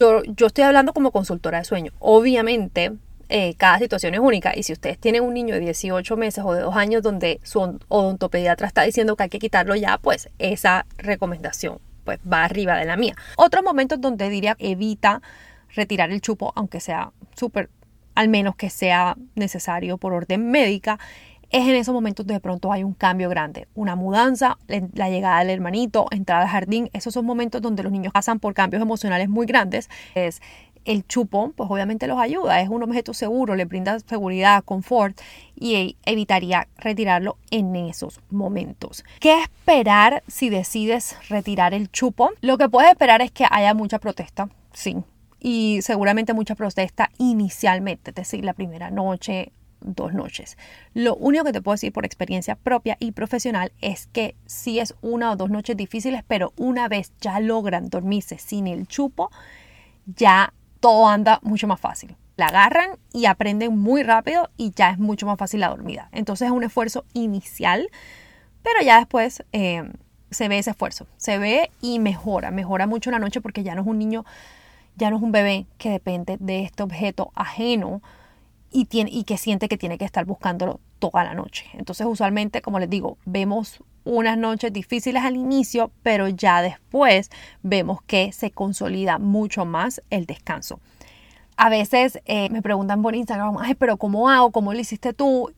Yo, 0.00 0.22
yo 0.24 0.46
estoy 0.46 0.64
hablando 0.64 0.94
como 0.94 1.10
consultora 1.10 1.58
de 1.58 1.64
sueño. 1.64 1.92
Obviamente, 1.98 2.94
eh, 3.28 3.54
cada 3.56 3.78
situación 3.78 4.14
es 4.14 4.20
única 4.20 4.52
y 4.54 4.62
si 4.62 4.72
ustedes 4.72 4.98
tienen 4.98 5.22
un 5.22 5.34
niño 5.34 5.54
de 5.54 5.60
18 5.60 6.16
meses 6.16 6.44
o 6.44 6.52
de 6.52 6.60
dos 6.60 6.76
años 6.76 7.02
donde 7.02 7.40
su 7.42 7.60
odontopediatra 7.88 8.66
está 8.66 8.82
diciendo 8.82 9.16
que 9.16 9.24
hay 9.24 9.28
que 9.28 9.38
quitarlo 9.38 9.74
ya, 9.74 9.98
pues 9.98 10.28
esa 10.38 10.86
recomendación 10.98 11.78
pues 12.04 12.18
va 12.30 12.44
arriba 12.44 12.76
de 12.76 12.84
la 12.84 12.96
mía. 12.96 13.16
Otros 13.36 13.64
momentos 13.64 14.00
donde 14.00 14.28
diría 14.28 14.56
evita 14.58 15.22
retirar 15.74 16.10
el 16.10 16.20
chupo, 16.20 16.52
aunque 16.54 16.80
sea 16.80 17.12
súper, 17.34 17.70
al 18.14 18.28
menos 18.28 18.56
que 18.56 18.70
sea 18.70 19.16
necesario 19.34 19.98
por 19.98 20.12
orden 20.12 20.50
médica, 20.50 20.98
es 21.50 21.68
en 21.68 21.76
esos 21.76 21.94
momentos 21.94 22.26
de 22.26 22.40
pronto 22.40 22.72
hay 22.72 22.82
un 22.82 22.94
cambio 22.94 23.28
grande, 23.28 23.68
una 23.74 23.96
mudanza, 23.96 24.58
la 24.66 25.08
llegada 25.08 25.38
del 25.40 25.50
hermanito, 25.50 26.06
entrada 26.10 26.42
al 26.42 26.48
jardín, 26.48 26.90
esos 26.92 27.14
son 27.14 27.24
momentos 27.24 27.62
donde 27.62 27.82
los 27.82 27.92
niños 27.92 28.12
pasan 28.12 28.40
por 28.40 28.54
cambios 28.54 28.82
emocionales 28.82 29.28
muy 29.28 29.46
grandes. 29.46 29.88
Es 30.14 30.40
el 30.84 31.06
chupón, 31.06 31.52
pues 31.52 31.70
obviamente 31.70 32.06
los 32.06 32.18
ayuda, 32.18 32.60
es 32.60 32.68
un 32.68 32.82
objeto 32.82 33.14
seguro, 33.14 33.54
le 33.54 33.64
brinda 33.64 33.98
seguridad, 34.00 34.64
confort 34.64 35.18
y 35.54 35.74
e, 35.74 35.96
evitaría 36.04 36.68
retirarlo 36.76 37.36
en 37.50 37.74
esos 37.76 38.20
momentos. 38.30 39.04
¿Qué 39.20 39.42
esperar 39.42 40.22
si 40.26 40.50
decides 40.50 41.16
retirar 41.28 41.74
el 41.74 41.90
chupón? 41.90 42.34
Lo 42.40 42.58
que 42.58 42.68
puedes 42.68 42.90
esperar 42.90 43.22
es 43.22 43.30
que 43.30 43.46
haya 43.50 43.74
mucha 43.74 43.98
protesta, 43.98 44.48
sí, 44.72 44.96
y 45.40 45.80
seguramente 45.82 46.32
mucha 46.32 46.54
protesta 46.54 47.10
inicialmente, 47.18 48.10
es 48.10 48.14
decir, 48.14 48.44
la 48.44 48.54
primera 48.54 48.90
noche 48.90 49.52
dos 49.84 50.14
noches. 50.14 50.56
Lo 50.94 51.14
único 51.16 51.44
que 51.44 51.52
te 51.52 51.62
puedo 51.62 51.74
decir 51.74 51.92
por 51.92 52.04
experiencia 52.04 52.56
propia 52.56 52.96
y 52.98 53.12
profesional 53.12 53.72
es 53.80 54.06
que 54.08 54.34
sí 54.46 54.80
es 54.80 54.94
una 55.02 55.30
o 55.30 55.36
dos 55.36 55.50
noches 55.50 55.76
difíciles, 55.76 56.24
pero 56.26 56.52
una 56.56 56.88
vez 56.88 57.12
ya 57.20 57.38
logran 57.40 57.90
dormirse 57.90 58.38
sin 58.38 58.66
el 58.66 58.88
chupo, 58.88 59.30
ya 60.06 60.52
todo 60.84 61.08
anda 61.08 61.40
mucho 61.42 61.66
más 61.66 61.80
fácil. 61.80 62.14
La 62.36 62.48
agarran 62.48 62.98
y 63.10 63.24
aprenden 63.24 63.78
muy 63.78 64.02
rápido 64.02 64.50
y 64.58 64.70
ya 64.72 64.90
es 64.90 64.98
mucho 64.98 65.24
más 65.24 65.38
fácil 65.38 65.60
la 65.60 65.70
dormida. 65.70 66.10
Entonces 66.12 66.44
es 66.44 66.52
un 66.52 66.62
esfuerzo 66.62 67.06
inicial, 67.14 67.88
pero 68.62 68.82
ya 68.82 68.98
después 68.98 69.42
eh, 69.52 69.90
se 70.30 70.48
ve 70.48 70.58
ese 70.58 70.72
esfuerzo, 70.72 71.06
se 71.16 71.38
ve 71.38 71.70
y 71.80 72.00
mejora, 72.00 72.50
mejora 72.50 72.86
mucho 72.86 73.10
la 73.10 73.18
noche 73.18 73.40
porque 73.40 73.62
ya 73.62 73.74
no 73.74 73.80
es 73.80 73.86
un 73.86 73.98
niño, 73.98 74.26
ya 74.96 75.08
no 75.08 75.16
es 75.16 75.22
un 75.22 75.32
bebé 75.32 75.64
que 75.78 75.88
depende 75.88 76.36
de 76.38 76.64
este 76.64 76.82
objeto 76.82 77.32
ajeno 77.34 78.02
y, 78.74 78.86
tiene, 78.86 79.10
y 79.12 79.22
que 79.22 79.38
siente 79.38 79.68
que 79.68 79.78
tiene 79.78 79.98
que 79.98 80.04
estar 80.04 80.24
buscándolo 80.24 80.80
toda 80.98 81.22
la 81.22 81.32
noche. 81.32 81.64
Entonces 81.74 82.06
usualmente, 82.08 82.60
como 82.60 82.80
les 82.80 82.90
digo, 82.90 83.18
vemos 83.24 83.78
unas 84.02 84.36
noches 84.36 84.72
difíciles 84.72 85.22
al 85.22 85.36
inicio, 85.36 85.92
pero 86.02 86.28
ya 86.28 86.60
después 86.60 87.30
vemos 87.62 88.02
que 88.02 88.32
se 88.32 88.50
consolida 88.50 89.18
mucho 89.18 89.64
más 89.64 90.02
el 90.10 90.26
descanso. 90.26 90.80
A 91.56 91.68
veces 91.68 92.20
eh, 92.24 92.50
me 92.50 92.62
preguntan 92.62 93.00
por 93.00 93.14
Instagram, 93.14 93.58
ay, 93.60 93.76
pero 93.76 93.96
¿cómo 93.96 94.28
hago? 94.28 94.50
¿Cómo 94.50 94.74
lo 94.74 94.80
hiciste 94.80 95.12
tú? 95.12 95.52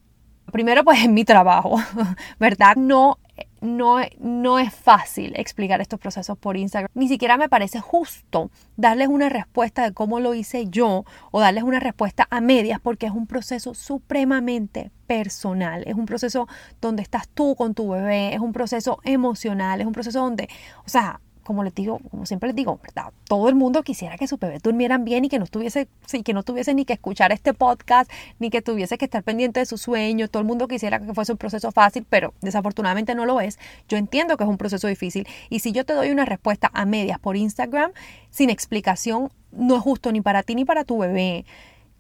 Primero, 0.52 0.84
pues 0.84 1.02
es 1.02 1.08
mi 1.08 1.24
trabajo, 1.24 1.80
¿verdad? 2.38 2.76
No 2.76 3.18
no, 3.66 3.98
no 4.18 4.58
es 4.58 4.72
fácil 4.72 5.32
explicar 5.36 5.80
estos 5.80 6.00
procesos 6.00 6.38
por 6.38 6.56
Instagram. 6.56 6.90
Ni 6.94 7.08
siquiera 7.08 7.36
me 7.36 7.48
parece 7.48 7.80
justo 7.80 8.50
darles 8.76 9.08
una 9.08 9.28
respuesta 9.28 9.82
de 9.82 9.92
cómo 9.92 10.20
lo 10.20 10.34
hice 10.34 10.66
yo 10.68 11.04
o 11.30 11.40
darles 11.40 11.64
una 11.64 11.80
respuesta 11.80 12.26
a 12.30 12.40
medias 12.40 12.80
porque 12.80 13.06
es 13.06 13.12
un 13.12 13.26
proceso 13.26 13.74
supremamente 13.74 14.90
personal. 15.06 15.82
Es 15.86 15.94
un 15.94 16.06
proceso 16.06 16.48
donde 16.80 17.02
estás 17.02 17.28
tú 17.28 17.54
con 17.56 17.74
tu 17.74 17.90
bebé, 17.90 18.34
es 18.34 18.40
un 18.40 18.52
proceso 18.52 19.00
emocional, 19.04 19.80
es 19.80 19.86
un 19.86 19.92
proceso 19.92 20.20
donde, 20.20 20.48
o 20.84 20.88
sea, 20.88 21.20
como 21.46 21.62
les 21.62 21.74
digo, 21.74 22.00
como 22.10 22.26
siempre 22.26 22.48
les 22.48 22.56
digo, 22.56 22.80
¿verdad? 22.82 23.12
Todo 23.24 23.48
el 23.48 23.54
mundo 23.54 23.82
quisiera 23.82 24.18
que 24.18 24.26
sus 24.26 24.38
bebés 24.38 24.62
durmieran 24.62 25.04
bien 25.04 25.24
y 25.24 25.28
que 25.28 25.38
no 25.38 25.46
tuviese, 25.46 25.86
sí, 26.04 26.22
que 26.22 26.34
no 26.34 26.42
tuviese 26.42 26.74
ni 26.74 26.84
que 26.84 26.94
escuchar 26.94 27.30
este 27.30 27.54
podcast, 27.54 28.10
ni 28.40 28.50
que 28.50 28.62
tuviese 28.62 28.98
que 28.98 29.04
estar 29.04 29.22
pendiente 29.22 29.60
de 29.60 29.66
su 29.66 29.78
sueño. 29.78 30.28
Todo 30.28 30.40
el 30.40 30.46
mundo 30.46 30.66
quisiera 30.66 30.98
que 30.98 31.14
fuese 31.14 31.32
un 31.32 31.38
proceso 31.38 31.70
fácil, 31.70 32.04
pero 32.10 32.34
desafortunadamente 32.40 33.14
no 33.14 33.26
lo 33.26 33.40
es. 33.40 33.58
Yo 33.88 33.96
entiendo 33.96 34.36
que 34.36 34.44
es 34.44 34.50
un 34.50 34.58
proceso 34.58 34.88
difícil 34.88 35.26
y 35.48 35.60
si 35.60 35.70
yo 35.72 35.84
te 35.84 35.92
doy 35.92 36.10
una 36.10 36.24
respuesta 36.24 36.70
a 36.74 36.84
medias 36.84 37.20
por 37.20 37.36
Instagram 37.36 37.92
sin 38.30 38.50
explicación, 38.50 39.30
no 39.52 39.76
es 39.76 39.82
justo 39.82 40.10
ni 40.10 40.20
para 40.20 40.42
ti 40.42 40.56
ni 40.56 40.64
para 40.64 40.84
tu 40.84 40.98
bebé 40.98 41.44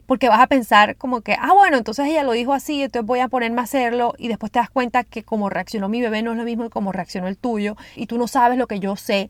porque 0.06 0.28
vas 0.28 0.40
a 0.40 0.46
pensar 0.46 0.96
como 0.96 1.20
que, 1.20 1.36
ah, 1.38 1.52
bueno, 1.52 1.76
entonces 1.76 2.06
ella 2.06 2.22
lo 2.22 2.32
dijo 2.32 2.52
así, 2.52 2.82
entonces 2.82 3.06
voy 3.06 3.20
a 3.20 3.28
ponerme 3.28 3.60
a 3.60 3.64
hacerlo 3.64 4.14
y 4.18 4.28
después 4.28 4.52
te 4.52 4.58
das 4.58 4.70
cuenta 4.70 5.04
que 5.04 5.22
como 5.24 5.50
reaccionó 5.50 5.88
mi 5.88 6.00
bebé 6.00 6.22
no 6.22 6.32
es 6.32 6.38
lo 6.38 6.44
mismo 6.44 6.64
que 6.64 6.70
como 6.70 6.92
reaccionó 6.92 7.28
el 7.28 7.36
tuyo 7.36 7.76
y 7.96 8.06
tú 8.06 8.18
no 8.18 8.28
sabes 8.28 8.58
lo 8.58 8.66
que 8.66 8.80
yo 8.80 8.96
sé 8.96 9.28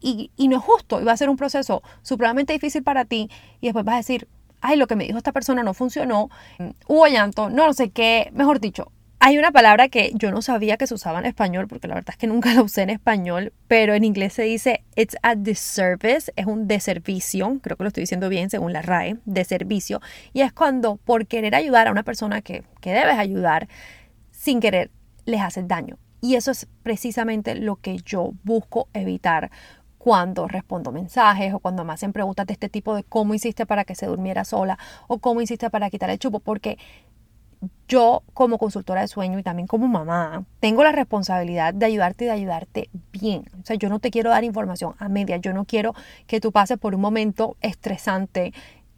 y, 0.00 0.30
y 0.36 0.48
no 0.48 0.58
es 0.58 0.62
justo 0.62 1.00
y 1.00 1.04
va 1.04 1.12
a 1.12 1.16
ser 1.16 1.28
un 1.28 1.36
proceso 1.36 1.82
supremamente 2.02 2.52
difícil 2.52 2.82
para 2.82 3.04
ti 3.04 3.30
y 3.60 3.66
después 3.66 3.84
vas 3.84 3.94
a 3.94 3.98
decir, 3.98 4.28
ay, 4.60 4.76
lo 4.76 4.86
que 4.86 4.96
me 4.96 5.04
dijo 5.04 5.18
esta 5.18 5.32
persona 5.32 5.62
no 5.62 5.74
funcionó, 5.74 6.30
hubo 6.86 7.06
llanto, 7.06 7.50
no, 7.50 7.66
no 7.66 7.72
sé 7.72 7.90
qué, 7.90 8.30
mejor 8.32 8.60
dicho, 8.60 8.92
hay 9.20 9.36
una 9.36 9.50
palabra 9.50 9.88
que 9.88 10.12
yo 10.14 10.30
no 10.30 10.42
sabía 10.42 10.76
que 10.76 10.86
se 10.86 10.94
usaba 10.94 11.18
en 11.18 11.26
español, 11.26 11.66
porque 11.66 11.88
la 11.88 11.94
verdad 11.94 12.10
es 12.10 12.16
que 12.16 12.28
nunca 12.28 12.54
la 12.54 12.62
usé 12.62 12.82
en 12.82 12.90
español, 12.90 13.52
pero 13.66 13.94
en 13.94 14.04
inglés 14.04 14.34
se 14.34 14.42
dice 14.42 14.84
it's 14.94 15.16
a 15.22 15.34
disservice, 15.34 16.32
es 16.36 16.46
un 16.46 16.68
deservicio, 16.68 17.58
creo 17.60 17.76
que 17.76 17.84
lo 17.84 17.88
estoy 17.88 18.02
diciendo 18.02 18.28
bien 18.28 18.48
según 18.48 18.72
la 18.72 18.82
RAE, 18.82 19.16
de 19.24 19.44
servicio, 19.44 20.00
y 20.32 20.42
es 20.42 20.52
cuando 20.52 20.96
por 20.96 21.26
querer 21.26 21.54
ayudar 21.54 21.88
a 21.88 21.92
una 21.92 22.04
persona 22.04 22.42
que, 22.42 22.62
que 22.80 22.92
debes 22.92 23.18
ayudar, 23.18 23.68
sin 24.30 24.60
querer, 24.60 24.90
les 25.24 25.40
haces 25.40 25.66
daño. 25.66 25.98
Y 26.20 26.34
eso 26.36 26.50
es 26.50 26.66
precisamente 26.82 27.54
lo 27.54 27.76
que 27.76 27.98
yo 27.98 28.32
busco 28.44 28.88
evitar 28.92 29.50
cuando 29.98 30.46
respondo 30.48 30.92
mensajes 30.92 31.52
o 31.52 31.58
cuando 31.58 31.84
me 31.84 31.92
hacen 31.92 32.12
preguntas 32.12 32.46
de 32.46 32.52
este 32.52 32.68
tipo 32.68 32.94
de 32.94 33.04
cómo 33.04 33.34
hiciste 33.34 33.66
para 33.66 33.84
que 33.84 33.94
se 33.94 34.06
durmiera 34.06 34.44
sola 34.44 34.78
o 35.06 35.18
cómo 35.18 35.40
hiciste 35.40 35.70
para 35.70 35.90
quitar 35.90 36.08
el 36.08 36.18
chupo, 36.18 36.40
porque 36.40 36.78
yo 37.88 38.22
como 38.34 38.58
consultora 38.58 39.00
de 39.00 39.08
sueño 39.08 39.38
y 39.38 39.42
también 39.42 39.66
como 39.66 39.88
mamá, 39.88 40.44
tengo 40.60 40.84
la 40.84 40.92
responsabilidad 40.92 41.72
de 41.74 41.86
ayudarte 41.86 42.24
y 42.24 42.26
de 42.26 42.32
ayudarte 42.32 42.90
bien. 43.12 43.44
O 43.60 43.64
sea, 43.64 43.76
yo 43.76 43.88
no 43.88 43.98
te 43.98 44.10
quiero 44.10 44.30
dar 44.30 44.44
información 44.44 44.94
a 44.98 45.08
media, 45.08 45.38
yo 45.38 45.52
no 45.52 45.64
quiero 45.64 45.94
que 46.26 46.40
tú 46.40 46.52
pases 46.52 46.78
por 46.78 46.94
un 46.94 47.00
momento 47.00 47.56
estresante 47.60 48.52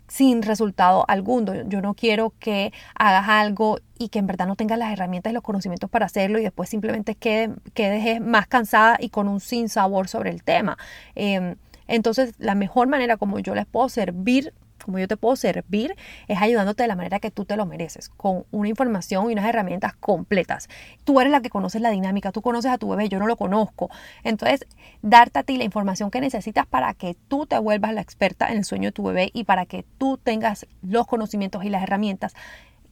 sin 0.08 0.42
resultado 0.42 1.04
alguno. 1.06 1.54
Yo 1.68 1.80
no 1.80 1.94
quiero 1.94 2.34
que 2.40 2.72
hagas 2.96 3.28
algo 3.28 3.78
y 3.96 4.08
que 4.08 4.18
en 4.18 4.26
verdad 4.26 4.48
no 4.48 4.56
tengas 4.56 4.78
las 4.78 4.92
herramientas 4.92 5.30
y 5.30 5.34
los 5.34 5.42
conocimientos 5.42 5.88
para 5.88 6.06
hacerlo 6.06 6.40
y 6.40 6.42
después 6.42 6.68
simplemente 6.68 7.14
quedes, 7.14 7.50
quedes 7.74 8.20
más 8.20 8.48
cansada 8.48 8.96
y 8.98 9.10
con 9.10 9.28
un 9.28 9.38
sin 9.40 9.68
sabor 9.68 10.08
sobre 10.08 10.30
el 10.30 10.42
tema. 10.42 10.76
Em, 11.14 11.54
entonces, 11.86 12.34
la 12.38 12.56
mejor 12.56 12.88
manera 12.88 13.16
como 13.16 13.38
yo 13.38 13.54
les 13.54 13.66
puedo 13.66 13.88
servir 13.88 14.52
como 14.84 14.98
yo 14.98 15.08
te 15.08 15.16
puedo 15.16 15.36
servir 15.36 15.94
es 16.28 16.40
ayudándote 16.40 16.82
de 16.82 16.88
la 16.88 16.96
manera 16.96 17.20
que 17.20 17.30
tú 17.30 17.44
te 17.44 17.56
lo 17.56 17.66
mereces, 17.66 18.08
con 18.08 18.44
una 18.50 18.68
información 18.68 19.30
y 19.30 19.32
unas 19.32 19.46
herramientas 19.46 19.94
completas. 19.94 20.68
Tú 21.04 21.20
eres 21.20 21.30
la 21.30 21.40
que 21.40 21.50
conoces 21.50 21.80
la 21.80 21.90
dinámica, 21.90 22.32
tú 22.32 22.42
conoces 22.42 22.70
a 22.70 22.78
tu 22.78 22.88
bebé, 22.88 23.08
yo 23.08 23.18
no 23.18 23.26
lo 23.26 23.36
conozco. 23.36 23.90
Entonces, 24.24 24.66
darte 25.02 25.38
a 25.38 25.42
ti 25.42 25.56
la 25.56 25.64
información 25.64 26.10
que 26.10 26.20
necesitas 26.20 26.66
para 26.66 26.94
que 26.94 27.16
tú 27.28 27.46
te 27.46 27.58
vuelvas 27.58 27.94
la 27.94 28.00
experta 28.00 28.48
en 28.48 28.58
el 28.58 28.64
sueño 28.64 28.88
de 28.88 28.92
tu 28.92 29.04
bebé 29.04 29.30
y 29.32 29.44
para 29.44 29.66
que 29.66 29.84
tú 29.98 30.18
tengas 30.18 30.66
los 30.82 31.06
conocimientos 31.06 31.64
y 31.64 31.68
las 31.68 31.82
herramientas 31.82 32.34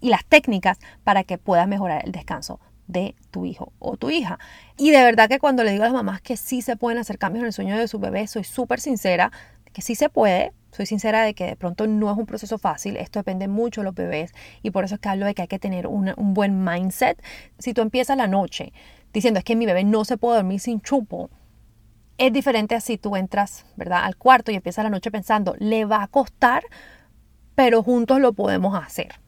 y 0.01 0.11
las 0.11 0.25
técnicas 0.25 0.79
para 1.05 1.25
que 1.25 1.39
puedas 1.39 1.69
mejorar 1.69 2.03
el 2.05 2.13
descanso 2.13 2.61
de 2.87 3.15
tu 3.31 3.45
hijo 3.45 3.73
o 3.79 3.97
tu 3.97 4.11
hija. 4.11 4.39
Y 4.77 4.91
de 4.91 5.03
verdad 5.03 5.29
que 5.29 5.39
cuando 5.39 5.63
le 5.63 5.73
digo 5.73 5.85
a 5.85 5.87
las 5.87 5.95
mamás 5.95 6.21
que 6.21 6.37
sí 6.37 6.63
se 6.63 6.77
pueden 6.77 6.99
hacer 6.99 7.19
cambios 7.19 7.43
en 7.43 7.47
el 7.47 7.53
sueño 7.53 7.77
de 7.77 7.87
su 7.87 7.99
bebé, 7.99 8.27
soy 8.27 8.45
súper 8.45 8.81
sincera, 8.81 9.31
que 9.73 9.83
sí 9.83 9.95
se 9.95 10.09
puede, 10.09 10.53
soy 10.71 10.87
sincera 10.87 11.23
de 11.23 11.35
que 11.35 11.47
de 11.47 11.57
pronto 11.57 11.87
no 11.87 12.11
es 12.11 12.19
un 12.19 12.27
proceso 12.27 12.59
fácil, 12.59 12.97
esto 12.97 13.19
depende 13.19 13.49
mucho 13.49 13.81
de 13.81 13.87
los 13.87 13.95
bebés 13.95 14.33
y 14.63 14.71
por 14.71 14.85
eso 14.85 14.97
es 14.97 15.01
que 15.01 15.09
hablo 15.09 15.27
de 15.27 15.35
que 15.35 15.43
hay 15.43 15.49
que 15.49 15.59
tener 15.59 15.87
un 15.87 16.35
buen 16.35 16.65
mindset. 16.65 17.23
Si 17.59 17.75
tú 17.75 17.81
empiezas 17.81 18.17
la 18.17 18.27
noche 18.27 18.73
diciendo 19.13 19.39
es 19.39 19.45
que 19.45 19.57
mi 19.57 19.67
bebé 19.67 19.85
no 19.85 20.05
se 20.05 20.17
puede 20.17 20.37
dormir 20.37 20.61
sin 20.61 20.81
chupo, 20.81 21.31
es 22.19 22.33
diferente 22.33 22.75
así 22.75 22.99
tú 22.99 23.17
entras, 23.17 23.65
¿verdad? 23.77 24.05
Al 24.05 24.17
cuarto 24.17 24.51
y 24.51 24.57
empiezas 24.57 24.85
la 24.85 24.91
noche 24.91 25.11
pensando, 25.11 25.55
le 25.59 25.85
va 25.85 26.03
a 26.03 26.09
costar, 26.09 26.65
pero 27.55 27.83
juntos 27.83 28.21
lo 28.21 28.33
podemos 28.33 28.75
hacer 28.75 29.21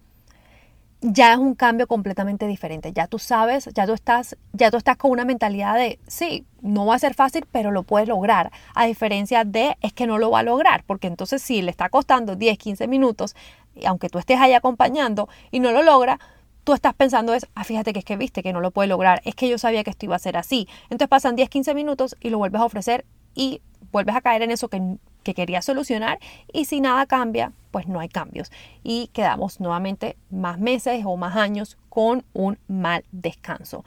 ya 1.02 1.32
es 1.32 1.38
un 1.38 1.54
cambio 1.54 1.86
completamente 1.86 2.46
diferente. 2.46 2.92
Ya 2.92 3.06
tú 3.06 3.18
sabes, 3.18 3.70
ya 3.74 3.86
tú 3.86 3.94
estás, 3.94 4.36
ya 4.52 4.70
tú 4.70 4.76
estás 4.76 4.96
con 4.96 5.10
una 5.10 5.24
mentalidad 5.24 5.74
de 5.76 5.98
sí, 6.06 6.44
no 6.60 6.86
va 6.86 6.94
a 6.94 6.98
ser 6.98 7.14
fácil, 7.14 7.46
pero 7.50 7.70
lo 7.70 7.82
puedes 7.84 8.08
lograr. 8.08 8.52
A 8.74 8.84
diferencia 8.84 9.44
de 9.44 9.76
es 9.80 9.92
que 9.92 10.06
no 10.06 10.18
lo 10.18 10.30
va 10.30 10.40
a 10.40 10.42
lograr, 10.42 10.84
porque 10.84 11.06
entonces 11.06 11.42
si 11.42 11.62
le 11.62 11.70
está 11.70 11.88
costando 11.88 12.36
10, 12.36 12.58
15 12.58 12.86
minutos, 12.86 13.34
aunque 13.86 14.08
tú 14.08 14.18
estés 14.18 14.38
ahí 14.38 14.52
acompañando 14.52 15.28
y 15.50 15.60
no 15.60 15.72
lo 15.72 15.82
logra, 15.82 16.18
tú 16.64 16.74
estás 16.74 16.94
pensando 16.94 17.32
es, 17.32 17.46
ah, 17.54 17.64
fíjate 17.64 17.92
que 17.92 18.00
es 18.00 18.04
que 18.04 18.16
viste 18.16 18.42
que 18.42 18.52
no 18.52 18.60
lo 18.60 18.70
puede 18.70 18.88
lograr, 18.88 19.22
es 19.24 19.34
que 19.34 19.48
yo 19.48 19.56
sabía 19.56 19.82
que 19.84 19.90
esto 19.90 20.04
iba 20.04 20.16
a 20.16 20.18
ser 20.18 20.36
así. 20.36 20.68
Entonces 20.84 21.08
pasan 21.08 21.34
10, 21.34 21.48
15 21.48 21.74
minutos 21.74 22.16
y 22.20 22.28
lo 22.28 22.38
vuelves 22.38 22.60
a 22.60 22.64
ofrecer 22.66 23.06
y 23.34 23.62
vuelves 23.90 24.16
a 24.16 24.20
caer 24.20 24.42
en 24.42 24.50
eso 24.50 24.68
que, 24.68 24.98
que 25.22 25.34
querías 25.34 25.64
solucionar 25.64 26.18
y 26.52 26.64
si 26.64 26.80
nada 26.80 27.06
cambia, 27.06 27.52
pues 27.70 27.86
no 27.86 28.00
hay 28.00 28.08
cambios 28.08 28.50
y 28.82 29.08
quedamos 29.12 29.60
nuevamente 29.60 30.16
más 30.30 30.58
meses 30.58 31.02
o 31.04 31.16
más 31.16 31.36
años 31.36 31.76
con 31.88 32.24
un 32.32 32.58
mal 32.68 33.04
descanso. 33.12 33.84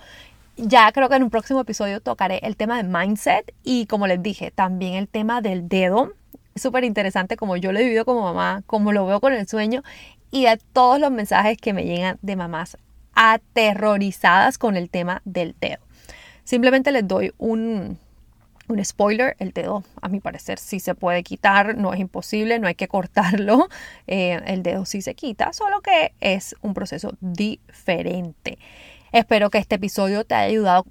Ya 0.55 0.91
creo 0.91 1.09
que 1.09 1.15
en 1.15 1.23
un 1.23 1.29
próximo 1.29 1.61
episodio 1.61 1.99
tocaré 1.99 2.39
el 2.43 2.55
tema 2.55 2.77
de 2.77 2.83
mindset 2.83 3.53
y 3.63 3.87
como 3.87 4.05
les 4.07 4.21
dije, 4.21 4.51
también 4.51 4.93
el 4.93 5.07
tema 5.07 5.41
del 5.41 5.67
dedo. 5.67 6.13
Súper 6.55 6.83
interesante 6.83 7.37
como 7.37 7.57
yo 7.57 7.71
lo 7.71 7.79
he 7.79 7.83
vivido 7.83 8.05
como 8.05 8.21
mamá, 8.21 8.61
como 8.67 8.91
lo 8.91 9.07
veo 9.07 9.19
con 9.19 9.33
el 9.33 9.47
sueño 9.47 9.81
y 10.29 10.45
de 10.45 10.59
todos 10.71 10.99
los 10.99 11.11
mensajes 11.11 11.57
que 11.57 11.73
me 11.73 11.85
llegan 11.85 12.19
de 12.21 12.35
mamás 12.35 12.77
aterrorizadas 13.15 14.57
con 14.57 14.75
el 14.75 14.89
tema 14.89 15.21
del 15.25 15.55
dedo. 15.59 15.79
Simplemente 16.43 16.91
les 16.91 17.07
doy 17.07 17.33
un, 17.37 17.97
un 18.73 18.83
spoiler, 18.83 19.35
el 19.39 19.51
dedo 19.51 19.83
a 20.01 20.09
mi 20.09 20.19
parecer 20.19 20.59
sí 20.59 20.79
se 20.79 20.95
puede 20.95 21.23
quitar, 21.23 21.77
no 21.77 21.93
es 21.93 21.99
imposible, 21.99 22.59
no 22.59 22.67
hay 22.67 22.75
que 22.75 22.87
cortarlo, 22.87 23.69
eh, 24.07 24.41
el 24.45 24.63
dedo 24.63 24.85
sí 24.85 25.01
se 25.01 25.15
quita, 25.15 25.53
solo 25.53 25.81
que 25.81 26.13
es 26.19 26.55
un 26.61 26.73
proceso 26.73 27.15
diferente. 27.21 28.57
Espero 29.11 29.49
que 29.49 29.59
este 29.59 29.75
episodio 29.75 30.25
te 30.25 30.35
haya 30.35 30.49
ayudado 30.49 30.85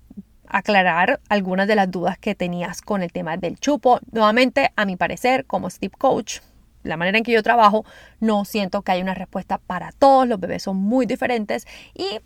a 0.46 0.58
aclarar 0.58 1.20
algunas 1.28 1.66
de 1.66 1.74
las 1.74 1.90
dudas 1.90 2.18
que 2.18 2.34
tenías 2.34 2.80
con 2.80 3.02
el 3.02 3.10
tema 3.12 3.36
del 3.36 3.58
chupo. 3.58 3.98
Nuevamente, 4.12 4.70
a 4.76 4.84
mi 4.84 4.96
parecer, 4.96 5.44
como 5.44 5.68
Steve 5.68 5.94
Coach, 5.98 6.38
la 6.84 6.96
manera 6.96 7.18
en 7.18 7.24
que 7.24 7.32
yo 7.32 7.42
trabajo, 7.42 7.84
no 8.20 8.44
siento 8.44 8.82
que 8.82 8.92
haya 8.92 9.02
una 9.02 9.14
respuesta 9.14 9.58
para 9.58 9.92
todos, 9.92 10.26
los 10.26 10.40
bebés 10.40 10.62
son 10.62 10.76
muy 10.76 11.06
diferentes 11.06 11.66
y 11.94 12.20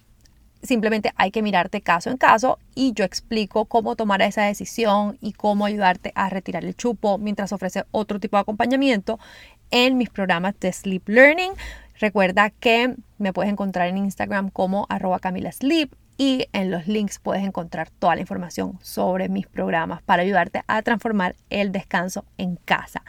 Simplemente 0.62 1.12
hay 1.16 1.30
que 1.30 1.42
mirarte 1.42 1.80
caso 1.80 2.10
en 2.10 2.16
caso 2.16 2.58
y 2.74 2.92
yo 2.92 3.04
explico 3.04 3.66
cómo 3.66 3.94
tomar 3.94 4.22
esa 4.22 4.42
decisión 4.42 5.18
y 5.20 5.32
cómo 5.32 5.66
ayudarte 5.66 6.12
a 6.14 6.28
retirar 6.28 6.64
el 6.64 6.74
chupo 6.74 7.18
mientras 7.18 7.52
ofrece 7.52 7.84
otro 7.90 8.18
tipo 8.18 8.36
de 8.36 8.42
acompañamiento 8.42 9.18
en 9.70 9.98
mis 9.98 10.10
programas 10.10 10.58
de 10.58 10.72
Sleep 10.72 11.08
Learning. 11.08 11.52
Recuerda 12.00 12.50
que 12.50 12.94
me 13.18 13.32
puedes 13.32 13.52
encontrar 13.52 13.88
en 13.88 13.98
Instagram 13.98 14.50
como 14.50 14.86
arroba 14.88 15.18
Camila 15.18 15.52
Sleep 15.52 15.94
y 16.18 16.46
en 16.52 16.70
los 16.70 16.86
links 16.86 17.18
puedes 17.18 17.44
encontrar 17.44 17.90
toda 17.90 18.14
la 18.14 18.22
información 18.22 18.78
sobre 18.80 19.28
mis 19.28 19.46
programas 19.46 20.02
para 20.02 20.22
ayudarte 20.22 20.62
a 20.66 20.82
transformar 20.82 21.36
el 21.50 21.72
descanso 21.72 22.24
en 22.38 22.56
casa. 22.56 23.02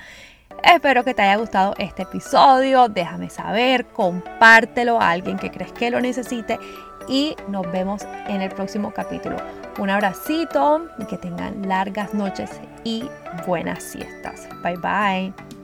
Espero 0.63 1.03
que 1.03 1.13
te 1.13 1.21
haya 1.21 1.35
gustado 1.35 1.75
este 1.77 2.03
episodio. 2.03 2.89
Déjame 2.89 3.29
saber, 3.29 3.85
compártelo 3.85 4.99
a 4.99 5.11
alguien 5.11 5.37
que 5.37 5.51
crees 5.51 5.71
que 5.71 5.91
lo 5.91 6.01
necesite 6.01 6.59
y 7.07 7.35
nos 7.47 7.69
vemos 7.71 8.03
en 8.27 8.41
el 8.41 8.49
próximo 8.51 8.91
capítulo. 8.91 9.37
Un 9.79 9.89
abracito 9.89 10.87
y 10.97 11.05
que 11.05 11.17
tengan 11.17 11.67
largas 11.67 12.13
noches 12.13 12.49
y 12.83 13.03
buenas 13.45 13.83
siestas. 13.83 14.47
Bye 14.63 14.77
bye. 14.77 15.56